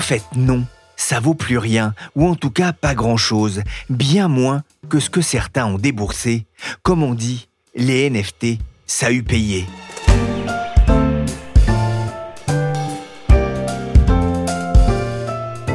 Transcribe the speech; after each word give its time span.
En 0.00 0.02
fait, 0.02 0.24
non, 0.34 0.64
ça 0.96 1.20
vaut 1.20 1.34
plus 1.34 1.58
rien, 1.58 1.92
ou 2.16 2.26
en 2.26 2.34
tout 2.34 2.48
cas 2.48 2.72
pas 2.72 2.94
grand-chose, 2.94 3.60
bien 3.90 4.28
moins 4.28 4.62
que 4.88 4.98
ce 4.98 5.10
que 5.10 5.20
certains 5.20 5.66
ont 5.66 5.76
déboursé. 5.76 6.46
Comme 6.82 7.02
on 7.02 7.12
dit, 7.12 7.48
les 7.74 8.08
NFT, 8.08 8.60
ça 8.86 9.08
a 9.08 9.10
eu 9.10 9.22
payé. 9.22 9.66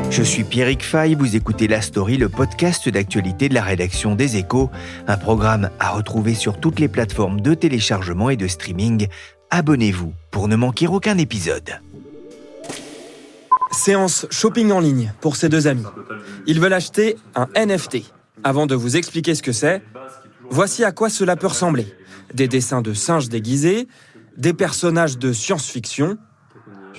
Je 0.10 0.24
suis 0.24 0.44
Pierrick 0.44 0.84
Fay, 0.84 1.14
vous 1.14 1.36
écoutez 1.36 1.68
La 1.68 1.82
Story, 1.82 2.18
le 2.18 2.28
podcast 2.28 2.90
d'actualité 2.90 3.48
de 3.48 3.54
la 3.54 3.62
rédaction 3.62 4.16
des 4.16 4.38
Échos, 4.38 4.72
un 5.06 5.18
programme 5.18 5.70
à 5.80 5.92
retrouver 5.92 6.34
sur 6.34 6.60
toutes 6.60 6.80
les 6.80 6.88
plateformes 6.88 7.42
de 7.42 7.54
téléchargement 7.54 8.32
et 8.32 8.38
de 8.38 8.48
streaming. 8.48 9.06
Abonnez-vous 9.52 10.14
pour 10.32 10.48
ne 10.48 10.56
manquer 10.56 10.88
aucun 10.88 11.20
épisode. 11.20 11.80
Séance 13.76 14.26
shopping 14.32 14.72
en 14.72 14.80
ligne 14.80 15.14
pour 15.20 15.36
ces 15.36 15.50
deux 15.50 15.68
amis. 15.68 15.84
Ils 16.48 16.62
veulent 16.62 16.74
acheter 16.74 17.18
un 17.36 17.48
NFT. 17.56 18.04
Avant 18.44 18.68
de 18.68 18.74
vous 18.74 18.96
expliquer 18.96 19.36
ce 19.36 19.44
que 19.44 19.52
c'est, 19.52 19.84
voici 20.50 20.86
à 20.86 20.94
quoi 20.94 21.10
cela 21.10 21.36
peut 21.36 21.48
ressembler. 21.48 21.86
Des 22.34 22.48
dessins 22.48 22.82
de 22.82 22.94
singes 22.94 23.28
déguisés, 23.28 23.88
des 24.38 24.54
personnages 24.54 25.18
de 25.18 25.34
science-fiction. 25.34 26.18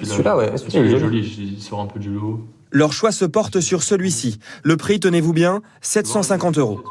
Celui-là, 0.00 0.36
ouais, 0.36 0.52
celui-là, 0.56 0.80
il 0.80 0.94
est 0.94 0.98
joli. 0.98 1.24
joli, 1.24 1.54
il 1.56 1.62
sort 1.62 1.80
un 1.80 1.86
peu 1.86 1.98
du 1.98 2.10
lot. 2.10 2.47
Leur 2.70 2.92
choix 2.92 3.10
se 3.10 3.24
porte 3.24 3.60
sur 3.60 3.82
celui-ci. 3.82 4.38
Le 4.62 4.77
prix, 4.77 5.00
tenez-vous 5.00 5.32
bien, 5.32 5.62
750 5.80 6.58
euros. 6.58 6.84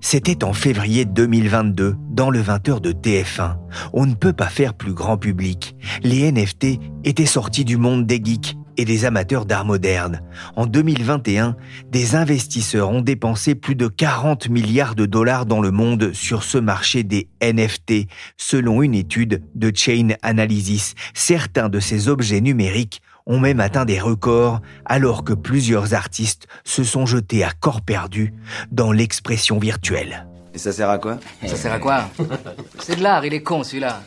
C'était 0.00 0.42
en 0.42 0.54
février 0.54 1.04
2022, 1.04 1.96
dans 2.10 2.30
le 2.30 2.40
20h 2.40 2.80
de 2.80 2.92
TF1. 2.92 3.56
On 3.92 4.06
ne 4.06 4.14
peut 4.14 4.32
pas 4.32 4.48
faire 4.48 4.72
plus 4.72 4.94
grand 4.94 5.18
public. 5.18 5.76
Les 6.02 6.32
NFT 6.32 6.80
étaient 7.04 7.26
sortis 7.26 7.64
du 7.64 7.76
monde 7.76 8.06
des 8.06 8.22
geeks 8.24 8.56
et 8.76 8.84
des 8.84 9.04
amateurs 9.04 9.46
d'art 9.46 9.64
moderne. 9.64 10.22
En 10.54 10.66
2021, 10.66 11.56
des 11.90 12.14
investisseurs 12.14 12.90
ont 12.90 13.00
dépensé 13.00 13.54
plus 13.54 13.74
de 13.74 13.88
40 13.88 14.48
milliards 14.48 14.94
de 14.94 15.06
dollars 15.06 15.46
dans 15.46 15.60
le 15.60 15.70
monde 15.70 16.12
sur 16.12 16.42
ce 16.42 16.58
marché 16.58 17.02
des 17.02 17.28
NFT, 17.42 18.08
selon 18.36 18.82
une 18.82 18.94
étude 18.94 19.42
de 19.54 19.72
Chain 19.74 20.08
Analysis. 20.22 20.94
Certains 21.14 21.68
de 21.68 21.80
ces 21.80 22.08
objets 22.08 22.40
numériques 22.40 23.02
ont 23.26 23.40
même 23.40 23.60
atteint 23.60 23.84
des 23.84 24.00
records 24.00 24.60
alors 24.84 25.24
que 25.24 25.32
plusieurs 25.32 25.94
artistes 25.94 26.46
se 26.64 26.84
sont 26.84 27.06
jetés 27.06 27.44
à 27.44 27.50
corps 27.52 27.82
perdu 27.82 28.32
dans 28.70 28.92
l'expression 28.92 29.58
virtuelle. 29.58 30.26
Et 30.54 30.58
ça 30.58 30.72
sert 30.72 30.88
à 30.88 30.98
quoi? 30.98 31.18
Ça 31.46 31.56
sert 31.56 31.72
à 31.72 31.78
quoi? 31.78 32.08
C'est 32.78 32.96
de 32.96 33.02
l'art, 33.02 33.24
il 33.26 33.34
est 33.34 33.42
con 33.42 33.62
celui-là. 33.62 34.00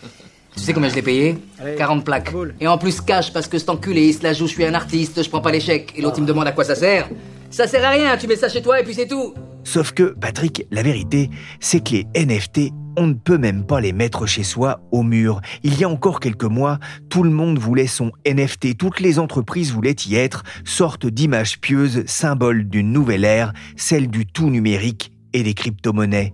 Tu 0.59 0.65
sais 0.65 0.73
combien 0.73 0.89
je 0.89 0.95
l'ai 0.95 1.01
payé 1.01 1.37
40 1.77 2.03
plaques. 2.03 2.33
Et 2.59 2.67
en 2.67 2.77
plus 2.77 2.99
cash 2.99 3.31
parce 3.31 3.47
que 3.47 3.57
cet 3.57 3.69
enculé 3.69 4.07
il 4.07 4.13
se 4.13 4.23
la 4.23 4.33
joue, 4.33 4.45
je 4.45 4.53
suis 4.53 4.65
un 4.65 4.73
artiste, 4.73 5.23
je 5.23 5.29
prends 5.29 5.41
pas 5.41 5.51
l'échec. 5.51 5.93
Et 5.95 6.01
l'autre 6.01 6.17
il 6.17 6.23
me 6.23 6.27
demande 6.27 6.47
à 6.47 6.51
quoi 6.51 6.65
ça 6.65 6.75
sert. 6.75 7.09
Ça 7.49 7.65
sert 7.65 7.83
à 7.83 7.91
rien, 7.91 8.17
tu 8.17 8.27
mets 8.27 8.35
ça 8.35 8.49
chez 8.49 8.61
toi 8.61 8.79
et 8.79 8.83
puis 8.83 8.93
c'est 8.93 9.07
tout. 9.07 9.33
Sauf 9.63 9.91
que, 9.91 10.15
Patrick, 10.19 10.65
la 10.69 10.83
vérité, 10.83 11.29
c'est 11.59 11.83
que 11.83 11.91
les 11.93 12.25
NFT, 12.25 12.71
on 12.97 13.07
ne 13.07 13.13
peut 13.13 13.37
même 13.37 13.65
pas 13.65 13.79
les 13.79 13.93
mettre 13.93 14.25
chez 14.25 14.43
soi 14.43 14.81
au 14.91 15.03
mur. 15.03 15.41
Il 15.63 15.79
y 15.79 15.83
a 15.83 15.89
encore 15.89 16.19
quelques 16.19 16.43
mois, 16.43 16.79
tout 17.09 17.23
le 17.23 17.29
monde 17.29 17.57
voulait 17.57 17.87
son 17.87 18.11
NFT, 18.25 18.77
toutes 18.77 18.99
les 18.99 19.17
entreprises 19.17 19.71
voulaient 19.71 19.95
y 20.07 20.15
être, 20.15 20.43
sorte 20.65 21.05
d'image 21.05 21.59
pieuse, 21.59 22.03
symbole 22.05 22.67
d'une 22.67 22.91
nouvelle 22.91 23.25
ère, 23.25 23.53
celle 23.77 24.09
du 24.09 24.25
tout 24.25 24.49
numérique 24.49 25.11
et 25.33 25.43
des 25.43 25.53
crypto-monnaies. 25.53 26.33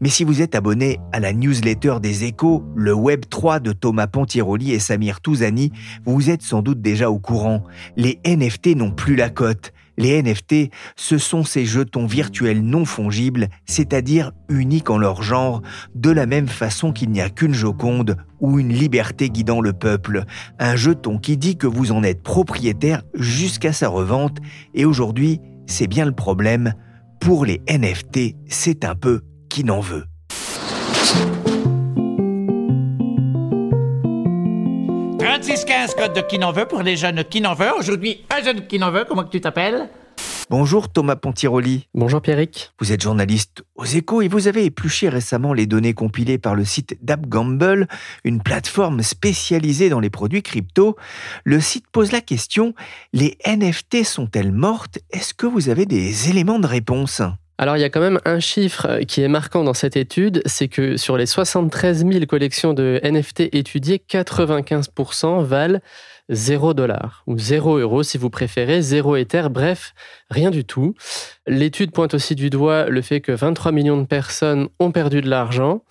Mais 0.00 0.08
si 0.08 0.24
vous 0.24 0.42
êtes 0.42 0.54
abonné 0.54 0.98
à 1.12 1.20
la 1.20 1.32
newsletter 1.32 1.96
des 2.00 2.24
échos, 2.24 2.64
le 2.74 2.94
Web 2.94 3.24
3 3.28 3.60
de 3.60 3.72
Thomas 3.72 4.06
Pontiroli 4.06 4.72
et 4.72 4.78
Samir 4.78 5.20
Touzani, 5.20 5.72
vous 6.04 6.30
êtes 6.30 6.42
sans 6.42 6.62
doute 6.62 6.80
déjà 6.80 7.10
au 7.10 7.18
courant. 7.18 7.64
Les 7.96 8.18
NFT 8.26 8.76
n'ont 8.76 8.92
plus 8.92 9.16
la 9.16 9.30
cote. 9.30 9.72
Les 9.98 10.22
NFT, 10.22 10.70
ce 10.96 11.18
sont 11.18 11.44
ces 11.44 11.66
jetons 11.66 12.06
virtuels 12.06 12.62
non 12.62 12.84
fongibles, 12.84 13.48
c'est-à-dire 13.66 14.32
uniques 14.48 14.88
en 14.88 14.96
leur 14.96 15.22
genre, 15.22 15.62
de 15.94 16.10
la 16.10 16.24
même 16.24 16.48
façon 16.48 16.92
qu'il 16.92 17.10
n'y 17.10 17.20
a 17.20 17.28
qu'une 17.28 17.52
Joconde 17.52 18.16
ou 18.40 18.58
une 18.58 18.72
liberté 18.72 19.28
guidant 19.28 19.60
le 19.60 19.74
peuple. 19.74 20.24
Un 20.58 20.76
jeton 20.76 21.18
qui 21.18 21.36
dit 21.36 21.56
que 21.56 21.66
vous 21.66 21.92
en 21.92 22.02
êtes 22.02 22.22
propriétaire 22.22 23.02
jusqu'à 23.14 23.72
sa 23.72 23.88
revente, 23.88 24.38
et 24.74 24.86
aujourd'hui, 24.86 25.40
c'est 25.66 25.88
bien 25.88 26.06
le 26.06 26.12
problème. 26.12 26.74
Pour 27.20 27.44
les 27.44 27.60
NFT, 27.68 28.34
c'est 28.48 28.84
un 28.84 28.94
peu 28.94 29.20
qui 29.52 29.64
n'en 29.64 29.80
veut. 29.80 30.06
«3615 35.18 35.94
code 35.94 36.14
de 36.14 36.22
qui 36.22 36.38
n'en 36.38 36.52
veut 36.52 36.64
pour 36.64 36.82
les 36.82 36.96
jeunes 36.96 37.22
qui 37.22 37.42
n'en 37.42 37.52
veut. 37.52 37.70
Aujourd'hui, 37.78 38.24
un 38.34 38.42
jeune 38.42 38.66
qui 38.66 38.78
n'en 38.78 38.90
veut. 38.90 39.04
Comment 39.06 39.24
que 39.24 39.30
tu 39.30 39.42
t'appelles? 39.42 39.90
Bonjour 40.48 40.90
Thomas 40.90 41.16
Pontiroli. 41.16 41.86
Bonjour 41.92 42.22
Pierrick. 42.22 42.72
Vous 42.80 42.92
êtes 42.92 43.02
journaliste 43.02 43.62
aux 43.74 43.84
échos 43.84 44.22
et 44.22 44.28
vous 44.28 44.48
avez 44.48 44.64
épluché 44.64 45.10
récemment 45.10 45.52
les 45.52 45.66
données 45.66 45.92
compilées 45.92 46.38
par 46.38 46.54
le 46.54 46.64
site 46.64 46.96
d'AppGamble, 47.02 47.88
une 48.24 48.42
plateforme 48.42 49.02
spécialisée 49.02 49.90
dans 49.90 50.00
les 50.00 50.08
produits 50.08 50.42
crypto. 50.42 50.96
Le 51.44 51.60
site 51.60 51.84
pose 51.92 52.10
la 52.10 52.22
question, 52.22 52.74
les 53.12 53.36
NFT 53.46 54.02
sont-elles 54.04 54.52
mortes? 54.52 54.98
Est-ce 55.10 55.34
que 55.34 55.44
vous 55.44 55.68
avez 55.68 55.84
des 55.84 56.30
éléments 56.30 56.58
de 56.58 56.66
réponse? 56.66 57.20
Alors 57.58 57.76
il 57.76 57.80
y 57.80 57.84
a 57.84 57.90
quand 57.90 58.00
même 58.00 58.20
un 58.24 58.40
chiffre 58.40 59.00
qui 59.06 59.22
est 59.22 59.28
marquant 59.28 59.62
dans 59.62 59.74
cette 59.74 59.96
étude, 59.96 60.42
c'est 60.46 60.68
que 60.68 60.96
sur 60.96 61.16
les 61.16 61.26
73 61.26 62.06
000 62.06 62.26
collections 62.26 62.72
de 62.72 63.00
NFT 63.04 63.54
étudiées, 63.54 64.02
95% 64.08 65.44
valent 65.44 65.78
0 66.30 66.74
dollar 66.74 67.22
ou 67.26 67.38
0 67.38 67.78
euro 67.78 68.02
si 68.02 68.18
vous 68.18 68.30
préférez, 68.30 68.80
0 68.80 69.16
Ether, 69.16 69.48
bref, 69.50 69.94
rien 70.30 70.50
du 70.50 70.64
tout. 70.64 70.94
L'étude 71.46 71.92
pointe 71.92 72.14
aussi 72.14 72.34
du 72.34 72.50
doigt 72.50 72.86
le 72.86 73.02
fait 73.02 73.20
que 73.20 73.32
23 73.32 73.70
millions 73.72 74.00
de 74.00 74.06
personnes 74.06 74.68
ont 74.80 74.90
perdu 74.90 75.20
de 75.20 75.28
l'argent 75.28 75.84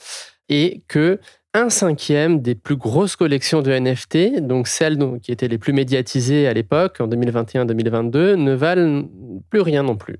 et 0.49 0.83
que 0.87 1.19
un 1.53 1.69
cinquième 1.69 2.41
des 2.41 2.55
plus 2.55 2.77
grosses 2.77 3.17
collections 3.17 3.61
de 3.61 3.71
NFT, 3.71 4.39
donc 4.39 4.67
celles 4.67 4.97
qui 5.21 5.33
étaient 5.33 5.49
les 5.49 5.57
plus 5.57 5.73
médiatisées 5.73 6.47
à 6.47 6.53
l'époque, 6.53 7.01
en 7.01 7.09
2021-2022, 7.09 8.35
ne 8.35 8.53
valent 8.53 9.09
plus 9.49 9.59
rien 9.59 9.83
non 9.83 9.97
plus. 9.97 10.17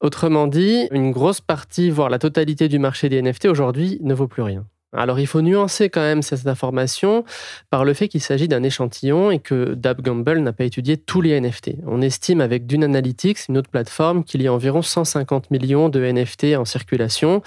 Autrement 0.00 0.46
dit, 0.46 0.88
une 0.92 1.10
grosse 1.10 1.40
partie, 1.40 1.90
voire 1.90 2.08
la 2.08 2.18
totalité 2.18 2.68
du 2.68 2.78
marché 2.78 3.08
des 3.08 3.20
NFT 3.20 3.46
aujourd'hui 3.46 3.98
ne 4.02 4.14
vaut 4.14 4.28
plus 4.28 4.42
rien. 4.42 4.64
Alors 4.92 5.20
il 5.20 5.26
faut 5.26 5.40
nuancer 5.40 5.88
quand 5.88 6.00
même 6.00 6.22
cette 6.22 6.46
information 6.48 7.24
par 7.70 7.84
le 7.84 7.94
fait 7.94 8.08
qu'il 8.08 8.20
s'agit 8.20 8.48
d'un 8.48 8.62
échantillon 8.64 9.30
et 9.30 9.38
que 9.38 9.74
DappGamble 9.74 10.38
n'a 10.40 10.52
pas 10.52 10.64
étudié 10.64 10.96
tous 10.96 11.20
les 11.20 11.40
NFT. 11.40 11.76
On 11.86 12.02
estime 12.02 12.40
avec 12.40 12.66
Dune 12.66 12.82
Analytics, 12.82 13.48
une 13.48 13.58
autre 13.58 13.70
plateforme, 13.70 14.24
qu'il 14.24 14.42
y 14.42 14.48
a 14.48 14.52
environ 14.52 14.82
150 14.82 15.50
millions 15.52 15.88
de 15.90 16.00
NFT 16.00 16.56
en 16.56 16.64
circulation, 16.64 17.42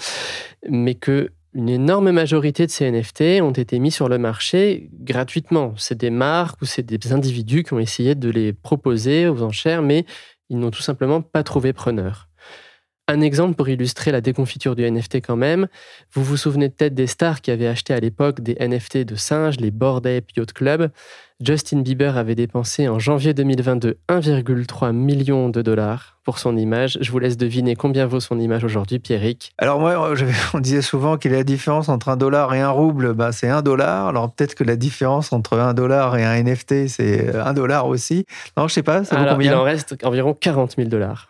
mais 0.70 0.94
que 0.94 1.30
une 1.52 1.68
énorme 1.68 2.10
majorité 2.10 2.66
de 2.66 2.70
ces 2.70 2.90
NFT 2.90 3.40
ont 3.42 3.52
été 3.52 3.78
mis 3.78 3.92
sur 3.92 4.08
le 4.08 4.18
marché 4.18 4.88
gratuitement. 4.92 5.74
C'est 5.76 5.96
des 5.96 6.10
marques 6.10 6.60
ou 6.62 6.64
c'est 6.64 6.82
des 6.82 7.12
individus 7.12 7.62
qui 7.62 7.74
ont 7.74 7.78
essayé 7.78 8.16
de 8.16 8.28
les 8.28 8.52
proposer 8.52 9.28
aux 9.28 9.42
enchères, 9.42 9.82
mais 9.82 10.04
ils 10.50 10.58
n'ont 10.58 10.72
tout 10.72 10.82
simplement 10.82 11.20
pas 11.20 11.44
trouvé 11.44 11.72
preneur. 11.72 12.28
Un 13.06 13.20
exemple 13.20 13.54
pour 13.54 13.68
illustrer 13.68 14.12
la 14.12 14.22
déconfiture 14.22 14.74
du 14.74 14.90
NFT 14.90 15.16
quand 15.16 15.36
même, 15.36 15.66
vous 16.14 16.24
vous 16.24 16.38
souvenez 16.38 16.70
peut-être 16.70 16.94
des 16.94 17.06
stars 17.06 17.42
qui 17.42 17.50
avaient 17.50 17.66
acheté 17.66 17.92
à 17.92 18.00
l'époque 18.00 18.40
des 18.40 18.56
NFT 18.58 18.98
de 19.04 19.14
singes, 19.14 19.60
les 19.60 19.70
Bored 19.70 20.06
Ape 20.06 20.30
Yacht 20.34 20.54
Club. 20.54 20.90
Justin 21.44 21.80
Bieber 21.82 22.16
avait 22.16 22.34
dépensé 22.36 22.88
en 22.88 22.98
janvier 22.98 23.34
2022 23.34 23.98
1,3 24.08 24.92
million 24.92 25.50
de 25.50 25.60
dollars 25.60 26.16
pour 26.24 26.38
son 26.38 26.56
image. 26.56 26.96
Je 27.02 27.10
vous 27.12 27.18
laisse 27.18 27.36
deviner 27.36 27.76
combien 27.76 28.06
vaut 28.06 28.20
son 28.20 28.38
image 28.40 28.64
aujourd'hui, 28.64 28.98
Pierrick. 29.00 29.52
Alors 29.58 29.80
moi, 29.80 30.14
je- 30.14 30.24
on 30.54 30.60
disait 30.60 30.80
souvent 30.80 31.18
qu'il 31.18 31.32
y 31.32 31.34
a 31.34 31.38
la 31.38 31.44
différence 31.44 31.90
entre 31.90 32.08
un 32.08 32.16
dollar 32.16 32.54
et 32.54 32.60
un 32.62 32.70
rouble, 32.70 33.12
bah, 33.12 33.32
c'est 33.32 33.50
un 33.50 33.60
dollar. 33.60 34.06
Alors 34.06 34.32
peut-être 34.32 34.54
que 34.54 34.64
la 34.64 34.76
différence 34.76 35.30
entre 35.34 35.58
un 35.58 35.74
dollar 35.74 36.16
et 36.16 36.24
un 36.24 36.42
NFT, 36.42 36.88
c'est 36.88 37.36
un 37.36 37.52
dollar 37.52 37.86
aussi. 37.86 38.24
Non, 38.56 38.66
je 38.66 38.72
sais 38.72 38.82
pas, 38.82 39.04
ça 39.04 39.16
vaut 39.16 39.22
Alors, 39.22 39.34
il 39.34 39.48
combien 39.48 39.58
en 39.58 39.62
reste 39.64 39.94
environ 40.04 40.32
40 40.32 40.76
000 40.76 40.88
dollars. 40.88 41.28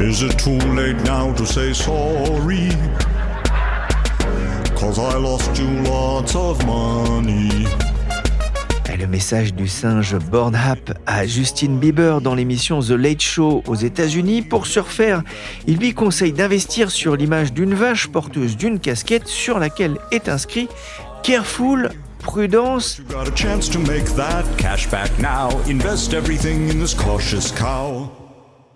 Is 0.00 0.22
it 0.22 0.38
too 0.38 0.58
late 0.74 0.96
now 1.04 1.34
to 1.34 1.44
say 1.44 1.72
sorry? 1.72 2.68
cause 4.78 4.98
I 4.98 5.18
lost 5.18 5.58
you 5.58 5.68
lots 5.82 6.36
of 6.36 6.64
money. 6.64 7.66
Le 8.98 9.06
message 9.06 9.54
du 9.54 9.68
singe 9.68 10.16
Bornhap 10.30 10.98
à 11.06 11.24
Justin 11.24 11.76
Bieber 11.76 12.20
dans 12.20 12.34
l'émission 12.34 12.80
The 12.80 12.90
Late 12.90 13.22
Show 13.22 13.62
aux 13.66 13.76
États-Unis. 13.76 14.42
Pour 14.42 14.66
surfer, 14.66 15.18
il 15.68 15.78
lui 15.78 15.94
conseille 15.94 16.32
d'investir 16.32 16.90
sur 16.90 17.14
l'image 17.14 17.52
d'une 17.52 17.74
vache 17.74 18.08
porteuse 18.08 18.56
d'une 18.56 18.80
casquette 18.80 19.28
sur 19.28 19.60
laquelle 19.60 19.98
est 20.10 20.28
inscrit 20.28 20.68
Careful, 21.22 21.90
prudence. 22.18 22.98
You 22.98 23.04
got 23.04 23.28
a 23.28 23.36
chance 23.36 23.68
to 23.70 23.78
make 23.78 24.06
that 24.16 24.44
cash 24.56 24.90
back 24.90 25.10
now. 25.20 25.50
Invest 25.68 26.12
everything 26.12 26.68
in 26.68 26.80
this 26.80 26.94
cautious 26.94 27.52
cow. 27.52 28.27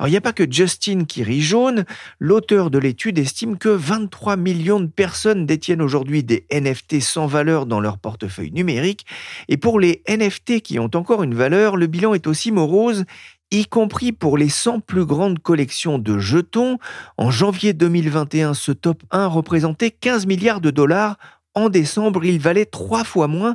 Alors, 0.03 0.09
il 0.09 0.15
n'y 0.15 0.19
a 0.19 0.21
pas 0.21 0.33
que 0.33 0.51
Justin 0.51 1.05
qui 1.05 1.23
rit 1.23 1.43
jaune. 1.43 1.85
L'auteur 2.19 2.73
de 2.73 2.79
l'étude 2.79 3.21
estime 3.21 3.57
que 3.57 3.69
23 3.69 4.35
millions 4.35 4.81
de 4.81 4.89
personnes 4.89 5.47
détiennent 5.47 5.81
aujourd'hui 5.81 6.25
des 6.25 6.45
NFT 6.51 7.01
sans 7.01 7.29
valeur 7.29 7.67
dans 7.67 7.79
leur 7.79 7.99
portefeuille 7.99 8.51
numérique. 8.51 9.07
Et 9.47 9.57
pour 9.57 9.79
les 9.79 10.03
NFT 10.09 10.61
qui 10.61 10.81
ont 10.81 10.91
encore 10.95 11.23
une 11.23 11.37
valeur, 11.37 11.77
le 11.77 11.87
bilan 11.87 12.15
est 12.15 12.27
aussi 12.27 12.51
morose 12.51 13.05
y 13.53 13.65
compris 13.67 14.11
pour 14.11 14.37
les 14.37 14.49
100 14.49 14.81
plus 14.81 15.05
grandes 15.05 15.39
collections 15.39 16.01
de 16.01 16.19
jetons. 16.19 16.79
En 17.17 17.31
janvier 17.31 17.73
2021, 17.73 18.55
ce 18.55 18.73
top 18.73 19.05
1 19.13 19.29
représentait 19.29 19.93
15 19.93 20.27
milliards 20.27 20.61
de 20.61 20.73
dollars. 20.73 21.17
En 21.55 21.69
décembre, 21.69 22.25
il 22.25 22.41
valait 22.41 22.67
trois 22.67 23.05
fois 23.05 23.29
moins. 23.29 23.55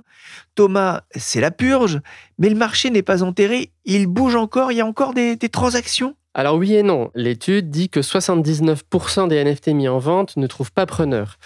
Thomas, 0.56 1.02
c'est 1.14 1.42
la 1.42 1.52
purge, 1.52 2.00
mais 2.38 2.48
le 2.48 2.56
marché 2.56 2.90
n'est 2.90 3.02
pas 3.02 3.22
enterré. 3.22 3.74
Il 3.84 4.08
bouge 4.08 4.38
encore, 4.38 4.72
il 4.72 4.76
y 4.76 4.82
a 4.82 4.86
encore 4.86 5.14
des, 5.14 5.36
des 5.36 5.50
transactions 5.50 6.16
Alors 6.38 6.54
oui 6.54 6.76
et 6.76 6.84
non. 6.84 7.10
L'étude 7.16 7.72
dit 7.72 7.90
que 7.90 8.00
79% 8.00 9.28
des 9.28 9.44
NFT 9.44 9.70
mis 9.70 9.88
en 9.88 9.98
vente 9.98 10.38
ne 10.38 10.46
trouvent 10.46 10.72
pas 10.72 10.86
preneur. 10.86 11.40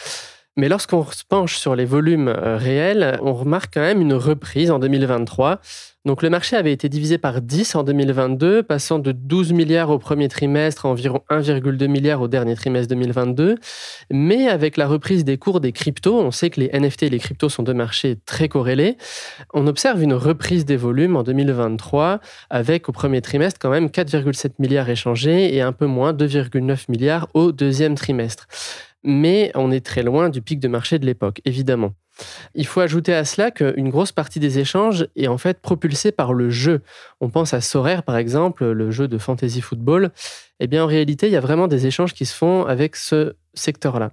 Mais 0.58 0.68
lorsqu'on 0.68 1.06
se 1.06 1.24
penche 1.24 1.56
sur 1.56 1.76
les 1.78 1.86
volumes 1.86 2.28
euh, 2.28 2.58
réels, 2.58 3.18
on 3.22 3.34
remarque 3.34 3.74
quand 3.74 3.82
même 3.82 4.02
une 4.02 4.14
reprise 4.14 4.70
en 4.70 4.80
2023. 4.80 5.62
Donc 6.04 6.24
le 6.24 6.30
marché 6.30 6.58
avait 6.58 6.74
été 6.74 6.90
divisé 6.90 7.18
par 7.18 7.42
10 7.42 7.76
en 7.76 7.84
2022, 7.84 8.64
passant 8.64 9.00
de 9.00 9.12
12 9.12 9.54
milliards 9.54 9.92
au 9.92 10.00
premier 10.00 10.28
trimestre 10.28 10.86
à 10.88 10.90
environ 10.90 11.22
1,2 11.30 11.88
milliard 11.88 12.22
au 12.22 12.28
dernier 12.28 12.56
trimestre 12.56 12.90
2022. 12.90 13.56
Mais 14.12 14.50
avec 14.50 14.78
la 14.78 14.88
reprise 14.88 15.24
des 15.24 15.38
cours 15.38 15.62
des 15.62 15.72
cryptos, 15.72 16.20
on 16.20 16.32
sait 16.32 16.50
que 16.50 16.60
les 16.60 16.70
NFT 16.78 17.04
et 17.04 17.10
les 17.10 17.20
cryptos 17.20 17.50
sont 17.50 17.64
deux 17.64 17.76
marchés 17.76 18.18
très 18.26 18.50
corrélés, 18.50 18.98
on 19.54 19.68
observe 19.68 20.02
une 20.02 20.14
reprise 20.14 20.66
des 20.66 20.78
volumes 20.78 21.16
en 21.16 21.24
2023 21.24 22.20
avec 22.50 22.90
au 22.90 22.92
premier 22.92 23.22
trimestre 23.22 23.60
quand 23.62 23.70
même 23.70 23.86
4,7 23.86 24.54
milliards 24.60 24.90
échangés 24.90 25.56
et 25.56 25.62
un 25.62 25.72
peu 25.72 25.86
moins 25.86 26.14
2,9 26.14 26.86
milliards 26.90 27.28
au 27.36 27.52
deuxième 27.52 27.96
trimestre 27.96 28.48
mais 29.04 29.52
on 29.56 29.72
est 29.72 29.86
très 29.86 30.04
loin 30.04 30.30
du 30.30 30.42
pic 30.42 30.60
de 30.60 30.68
marché 30.68 31.00
de 31.00 31.06
l'époque, 31.06 31.42
évidemment. 31.46 31.94
Il 32.56 32.68
faut 32.68 32.82
ajouter 32.82 33.14
à 33.14 33.26
cela 33.26 33.52
qu'une 33.52 33.90
grosse 33.90 34.12
partie 34.12 34.40
des 34.40 34.60
échanges 34.60 35.08
est 35.16 35.28
en 35.28 35.38
fait 35.38 35.62
propulsée 35.62 36.12
par 36.12 36.34
le 36.34 36.50
jeu. 36.50 36.82
On 37.20 37.30
pense 37.30 37.54
à 37.54 37.62
Sorare, 37.62 38.04
par 38.04 38.18
exemple, 38.18 38.66
le 38.66 38.92
jeu 38.92 39.08
de 39.08 39.18
fantasy 39.18 39.62
football. 39.62 40.12
Eh 40.60 40.68
bien, 40.68 40.84
en 40.84 40.88
réalité, 40.88 41.28
il 41.28 41.34
y 41.34 41.38
a 41.38 41.42
vraiment 41.42 41.68
des 41.68 41.88
échanges 41.88 42.14
qui 42.14 42.26
se 42.26 42.36
font 42.36 42.66
avec 42.66 42.96
ce 42.96 43.34
secteur-là. 43.54 44.12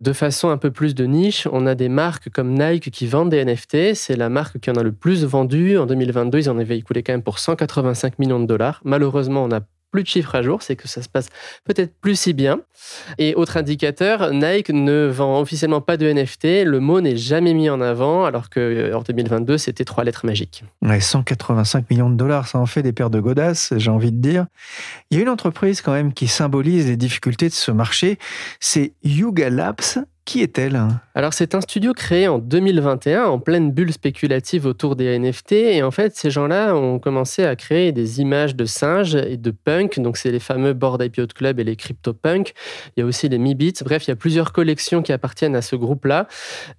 De 0.00 0.12
façon 0.12 0.50
un 0.50 0.58
peu 0.58 0.70
plus 0.70 0.94
de 0.94 1.04
niche, 1.06 1.48
on 1.50 1.66
a 1.66 1.74
des 1.74 1.88
marques 1.88 2.28
comme 2.30 2.52
Nike 2.52 2.90
qui 2.90 3.06
vendent 3.06 3.30
des 3.30 3.44
NFT. 3.44 3.94
C'est 3.94 4.16
la 4.16 4.28
marque 4.28 4.58
qui 4.58 4.70
en 4.70 4.74
a 4.74 4.82
le 4.82 4.92
plus 4.92 5.24
vendu. 5.24 5.78
En 5.78 5.86
2022, 5.86 6.38
ils 6.38 6.50
en 6.50 6.58
avaient 6.58 6.78
écoulé 6.78 7.02
quand 7.02 7.12
même 7.12 7.22
pour 7.22 7.38
185 7.38 8.18
millions 8.18 8.40
de 8.40 8.46
dollars. 8.46 8.80
Malheureusement, 8.84 9.44
on 9.44 9.48
n'a 9.48 9.62
plus 9.90 10.02
de 10.02 10.08
chiffres 10.08 10.34
à 10.34 10.42
jour, 10.42 10.62
c'est 10.62 10.76
que 10.76 10.88
ça 10.88 11.02
se 11.02 11.08
passe 11.08 11.28
peut-être 11.64 11.94
plus 12.00 12.18
si 12.18 12.32
bien. 12.32 12.60
Et 13.18 13.34
autre 13.34 13.56
indicateur, 13.56 14.32
Nike 14.32 14.70
ne 14.70 15.06
vend 15.06 15.40
officiellement 15.40 15.80
pas 15.80 15.96
de 15.96 16.10
NFT, 16.10 16.64
le 16.64 16.80
mot 16.80 17.00
n'est 17.00 17.16
jamais 17.16 17.54
mis 17.54 17.70
en 17.70 17.80
avant, 17.80 18.24
alors 18.24 18.50
que 18.50 18.92
en 18.94 19.02
2022, 19.02 19.58
c'était 19.58 19.84
trois 19.84 20.04
lettres 20.04 20.26
magiques. 20.26 20.64
Ouais, 20.82 21.00
185 21.00 21.90
millions 21.90 22.10
de 22.10 22.16
dollars, 22.16 22.48
ça 22.48 22.58
en 22.58 22.66
fait 22.66 22.82
des 22.82 22.92
paires 22.92 23.10
de 23.10 23.20
godasses, 23.20 23.72
j'ai 23.76 23.90
envie 23.90 24.12
de 24.12 24.20
dire. 24.20 24.46
Il 25.10 25.16
y 25.16 25.20
a 25.20 25.22
une 25.22 25.28
entreprise 25.28 25.80
quand 25.80 25.92
même 25.92 26.12
qui 26.12 26.28
symbolise 26.28 26.86
les 26.86 26.96
difficultés 26.96 27.48
de 27.48 27.54
ce 27.54 27.70
marché, 27.70 28.18
c'est 28.60 28.92
Yuga 29.02 29.50
Labs. 29.50 30.04
Qui 30.26 30.42
est-elle 30.42 30.76
Alors 31.14 31.32
c'est 31.32 31.54
un 31.54 31.60
studio 31.60 31.92
créé 31.92 32.26
en 32.26 32.40
2021 32.40 33.26
en 33.26 33.38
pleine 33.38 33.70
bulle 33.70 33.92
spéculative 33.92 34.66
autour 34.66 34.96
des 34.96 35.16
NFT 35.16 35.52
et 35.52 35.84
en 35.84 35.92
fait 35.92 36.16
ces 36.16 36.30
gens-là 36.30 36.74
ont 36.74 36.98
commencé 36.98 37.44
à 37.44 37.54
créer 37.54 37.92
des 37.92 38.20
images 38.20 38.56
de 38.56 38.64
singes 38.64 39.14
et 39.14 39.36
de 39.36 39.52
punk, 39.52 40.00
donc 40.00 40.16
c'est 40.16 40.32
les 40.32 40.40
fameux 40.40 40.72
Board 40.72 41.00
IPO 41.00 41.28
Club 41.28 41.60
et 41.60 41.64
les 41.64 41.76
CryptoPunk. 41.76 42.54
Il 42.96 43.00
y 43.00 43.02
a 43.04 43.06
aussi 43.06 43.28
les 43.28 43.38
Mi-Beats, 43.38 43.84
bref 43.84 44.08
il 44.08 44.10
y 44.10 44.12
a 44.12 44.16
plusieurs 44.16 44.52
collections 44.52 45.00
qui 45.00 45.12
appartiennent 45.12 45.54
à 45.54 45.62
ce 45.62 45.76
groupe-là. 45.76 46.26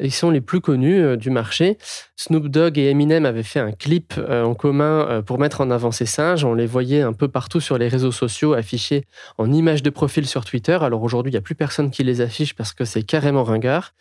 Ils 0.02 0.12
sont 0.12 0.30
les 0.30 0.42
plus 0.42 0.60
connus 0.60 1.00
euh, 1.00 1.16
du 1.16 1.30
marché. 1.30 1.78
Snoop 2.20 2.48
Dogg 2.48 2.80
et 2.80 2.90
Eminem 2.90 3.26
avaient 3.28 3.44
fait 3.44 3.60
un 3.60 3.72
clip 3.72 4.16
euh, 4.18 4.44
en 4.44 4.56
commun 4.56 5.08
euh, 5.08 5.22
pour 5.22 5.38
mettre 5.38 5.62
en 5.62 5.70
avant 5.70 5.92
ces 5.92 6.08
singes. 6.08 6.44
On 6.44 6.56
les 6.56 6.66
voyait 6.66 7.04
un 7.04 7.14
peu 7.14 7.28
partout 7.28 7.60
sur 7.60 7.78
les 7.78 7.88
réseaux 7.88 8.12
sociaux 8.12 8.54
affichés 8.54 9.06
en 9.38 9.52
images 9.54 9.84
de 9.84 9.92
profil 9.92 10.26
sur 10.26 10.44
Twitter. 10.44 10.80
Alors 10.82 11.04
aujourd'hui 11.04 11.30
il 11.30 11.36
n'y 11.36 11.38
a 11.38 11.42
plus 11.42 11.54
personne 11.54 11.92
qui 11.92 12.04
les 12.04 12.20
affiche 12.20 12.56
parce 12.56 12.74
que 12.74 12.86
c'est 12.86 13.04
carrément 13.04 13.44
ringard. 13.44 13.94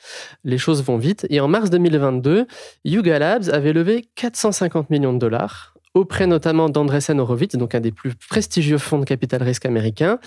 Les 0.44 0.56
choses 0.56 0.82
vont 0.82 0.96
vite. 0.96 1.26
Et 1.28 1.40
en 1.40 1.48
mars 1.48 1.68
2022, 1.68 2.46
Yuga 2.86 3.18
Labs 3.18 3.50
avait 3.52 3.74
levé 3.74 4.08
450 4.14 4.88
millions 4.88 5.12
de 5.12 5.18
dollars 5.18 5.74
auprès 5.92 6.26
notamment 6.26 6.70
d'Andreessen 6.70 7.20
Horowitz, 7.20 7.54
donc 7.56 7.74
un 7.74 7.80
des 7.80 7.92
plus 7.92 8.14
prestigieux 8.14 8.78
fonds 8.78 8.98
de 8.98 9.04
capital 9.04 9.42
risque 9.42 9.66
américains. 9.66 10.18